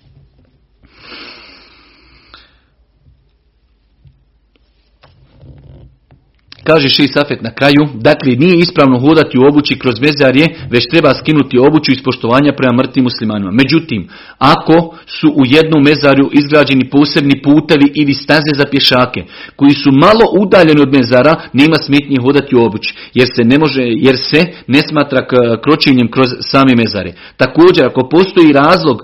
Kaže 6.70 6.90
Ši 6.90 7.08
Safet 7.08 7.42
na 7.42 7.52
kraju, 7.52 7.82
dakle 7.94 8.32
nije 8.36 8.56
ispravno 8.60 9.00
hodati 9.00 9.38
u 9.38 9.48
obući 9.50 9.80
kroz 9.80 9.96
mezarje, 10.00 10.46
već 10.70 10.84
treba 10.92 11.14
skinuti 11.14 11.60
obuću 11.68 11.92
iz 11.92 12.02
poštovanja 12.04 12.52
prema 12.58 12.74
mrtvim 12.78 13.04
muslimanima. 13.04 13.52
Međutim, 13.52 14.10
ako 14.38 14.96
su 15.06 15.28
u 15.42 15.44
jednom 15.46 15.82
mezarju 15.84 16.30
izgrađeni 16.32 16.90
posebni 16.90 17.42
putevi 17.42 17.92
ili 17.96 18.14
staze 18.14 18.52
za 18.60 18.66
pješake, 18.72 19.22
koji 19.56 19.72
su 19.72 19.90
malo 19.92 20.26
udaljeni 20.42 20.82
od 20.82 20.92
mezara, 20.98 21.34
nema 21.54 21.78
smetnje 21.86 22.18
hodati 22.22 22.56
u 22.56 22.64
obući, 22.68 22.96
jer 23.14 23.28
se 23.36 23.44
ne 23.44 23.58
može, 23.58 23.84
jer 23.86 24.18
se 24.18 24.46
ne 24.68 24.82
smatra 24.90 25.22
kročenjem 25.64 26.12
kroz 26.12 26.30
same 26.42 26.74
mezare. 26.76 27.12
Također, 27.38 27.86
ako 27.86 28.10
postoji 28.10 28.54
razlog 28.54 28.98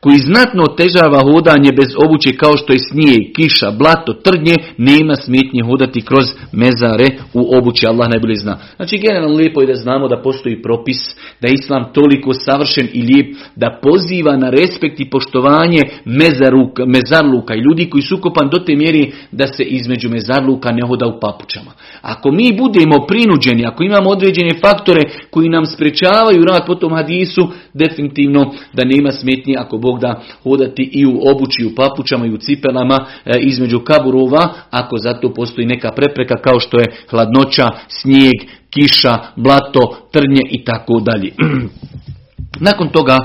koji 0.00 0.18
znatno 0.18 0.62
otežava 0.70 1.20
hodanje 1.32 1.72
bez 1.80 1.90
obuće 2.04 2.30
kao 2.42 2.56
što 2.56 2.72
je 2.72 2.78
snijeg, 2.90 3.22
kiša, 3.36 3.70
blato, 3.70 4.12
trnje, 4.12 4.54
nema 4.78 5.14
smetnje 5.16 5.62
hodati 5.68 6.00
kroz 6.00 6.26
mezare 6.52 7.08
u 7.34 7.40
obući, 7.58 7.86
Allah 7.86 8.08
najbolje 8.08 8.34
zna. 8.34 8.58
Znači 8.76 8.98
generalno 8.98 9.36
lijepo 9.36 9.60
je 9.60 9.66
da 9.66 9.74
znamo 9.74 10.08
da 10.08 10.22
postoji 10.22 10.62
propis, 10.62 11.00
da 11.40 11.48
je 11.48 11.54
Islam 11.54 11.84
toliko 11.92 12.32
savršen 12.32 12.88
i 12.92 13.02
lijep, 13.02 13.36
da 13.56 13.78
poziva 13.82 14.36
na 14.36 14.50
respekt 14.50 15.00
i 15.00 15.10
poštovanje 15.10 15.82
mezaruka, 16.04 16.84
mezarluka 16.86 17.54
i 17.54 17.64
ljudi 17.66 17.90
koji 17.90 18.02
su 18.02 18.16
ukopan 18.16 18.48
do 18.52 18.58
te 18.58 18.76
mjeri 18.76 19.12
da 19.32 19.46
se 19.46 19.62
između 19.62 20.08
mezarluka 20.08 20.72
ne 20.72 20.86
hoda 20.86 21.06
u 21.06 21.20
papučama. 21.20 21.72
Ako 22.02 22.32
mi 22.32 22.56
budemo 22.58 23.06
prinuđeni, 23.08 23.66
ako 23.66 23.82
imamo 23.84 24.10
određene 24.10 24.50
faktore 24.64 25.02
koji 25.30 25.48
nam 25.48 25.66
sprečavaju 25.66 26.44
rad 26.44 26.66
po 26.66 26.74
tom 26.74 26.92
hadisu, 26.92 27.42
definitivno 27.74 28.54
da 28.72 28.84
nema 28.84 29.10
smetnje 29.12 29.54
ako 29.58 29.78
Bog 29.78 29.89
da 29.98 30.22
hodati 30.42 30.90
i 30.92 31.06
u 31.06 31.20
obući, 31.30 31.64
u 31.64 31.74
papučama 31.74 32.26
i 32.26 32.32
u 32.32 32.38
cipelama 32.38 33.06
e, 33.24 33.38
između 33.40 33.80
kaburova, 33.80 34.54
ako 34.70 34.98
zato 34.98 35.34
postoji 35.34 35.66
neka 35.66 35.90
prepreka 35.96 36.34
kao 36.36 36.60
što 36.60 36.80
je 36.80 36.92
hladnoća, 37.10 37.68
snijeg, 37.88 38.34
kiša, 38.70 39.18
blato, 39.36 40.08
trnje 40.12 40.42
i 40.50 40.64
tako 40.64 41.00
dalje. 41.00 41.32
Nakon 42.68 42.88
toga 42.88 43.18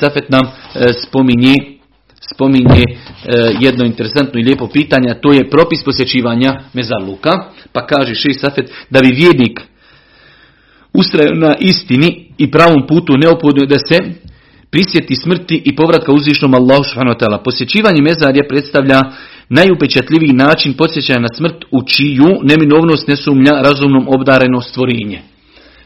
Safet 0.00 0.28
nam 0.28 0.44
e, 0.44 0.92
spominje 0.92 1.54
spominje 2.34 2.82
e, 2.82 2.94
jedno 3.60 3.84
interesantno 3.84 4.40
i 4.40 4.42
lijepo 4.42 4.68
pitanje, 4.68 5.14
to 5.22 5.32
je 5.32 5.50
propis 5.50 5.84
posjećivanja 5.84 6.60
mezarluka, 6.72 7.30
pa 7.72 7.86
kaže 7.86 8.32
Safet 8.32 8.70
da 8.90 9.00
bi 9.00 9.16
vjernik 9.16 9.60
ustrajao 10.92 11.34
na 11.34 11.54
istini 11.60 12.26
i 12.38 12.50
pravom 12.50 12.86
putu 12.86 13.12
neophodno 13.16 13.66
da 13.66 13.78
se 13.78 13.98
prisjeti 14.70 15.14
smrti 15.14 15.62
i 15.64 15.76
povratka 15.76 16.12
uzvišnom 16.12 16.54
Allahu 16.54 16.84
subhanahu 16.84 17.44
Posjećivanje 17.44 18.02
mezarja 18.02 18.42
predstavlja 18.48 19.00
najupečatljiviji 19.48 20.32
način 20.32 20.72
podsjećanja 20.72 21.20
na 21.20 21.28
smrt 21.36 21.64
u 21.70 21.82
čiju 21.82 22.30
neminovnost 22.42 23.08
ne 23.08 23.16
sumnja 23.16 23.52
razumnom 23.62 24.08
obdareno 24.08 24.60
stvorenje. 24.60 25.20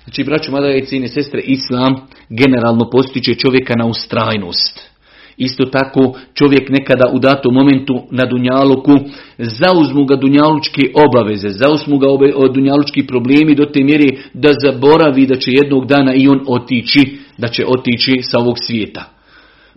Znači, 0.04 0.24
braću, 0.24 0.52
mada 0.52 0.74
i 0.74 0.84
cijene 0.84 1.08
sestre, 1.08 1.40
Islam 1.40 1.94
generalno 2.28 2.90
postiče 2.90 3.34
čovjeka 3.34 3.74
na 3.76 3.86
ustrajnost. 3.86 4.92
Isto 5.36 5.64
tako 5.64 6.18
čovjek 6.34 6.68
nekada 6.68 7.10
u 7.12 7.18
datom 7.18 7.54
momentu 7.54 8.02
na 8.10 8.24
Dunjaluku 8.24 8.92
zauzmu 9.38 10.04
ga 10.04 10.16
Dunjalučke 10.16 10.82
obaveze, 10.94 11.48
zauzmu 11.48 11.98
ga 11.98 12.06
Dunjalučki 12.54 13.06
problemi 13.06 13.54
do 13.54 13.64
te 13.64 13.84
mjeri 13.84 14.18
da 14.34 14.48
zaboravi 14.64 15.26
da 15.26 15.34
će 15.34 15.50
jednog 15.50 15.86
dana 15.86 16.14
i 16.14 16.28
on 16.28 16.44
otići, 16.46 17.18
da 17.38 17.48
će 17.48 17.64
otići 17.66 18.22
sa 18.22 18.38
ovog 18.38 18.56
svijeta. 18.58 19.04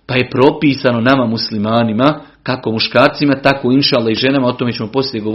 Pa 0.06 0.16
je 0.16 0.30
propisano 0.30 1.02
nama 1.02 1.26
muslimanima, 1.26 2.22
kako 2.44 2.72
muškarcima, 2.72 3.42
tako 3.42 3.72
inšala 3.72 4.12
i 4.12 4.16
ženama, 4.16 4.48
o 4.48 4.54
tome 4.54 4.72
ćemo 4.72 4.92
poslije 4.92 5.22
govoriti, 5.22 5.34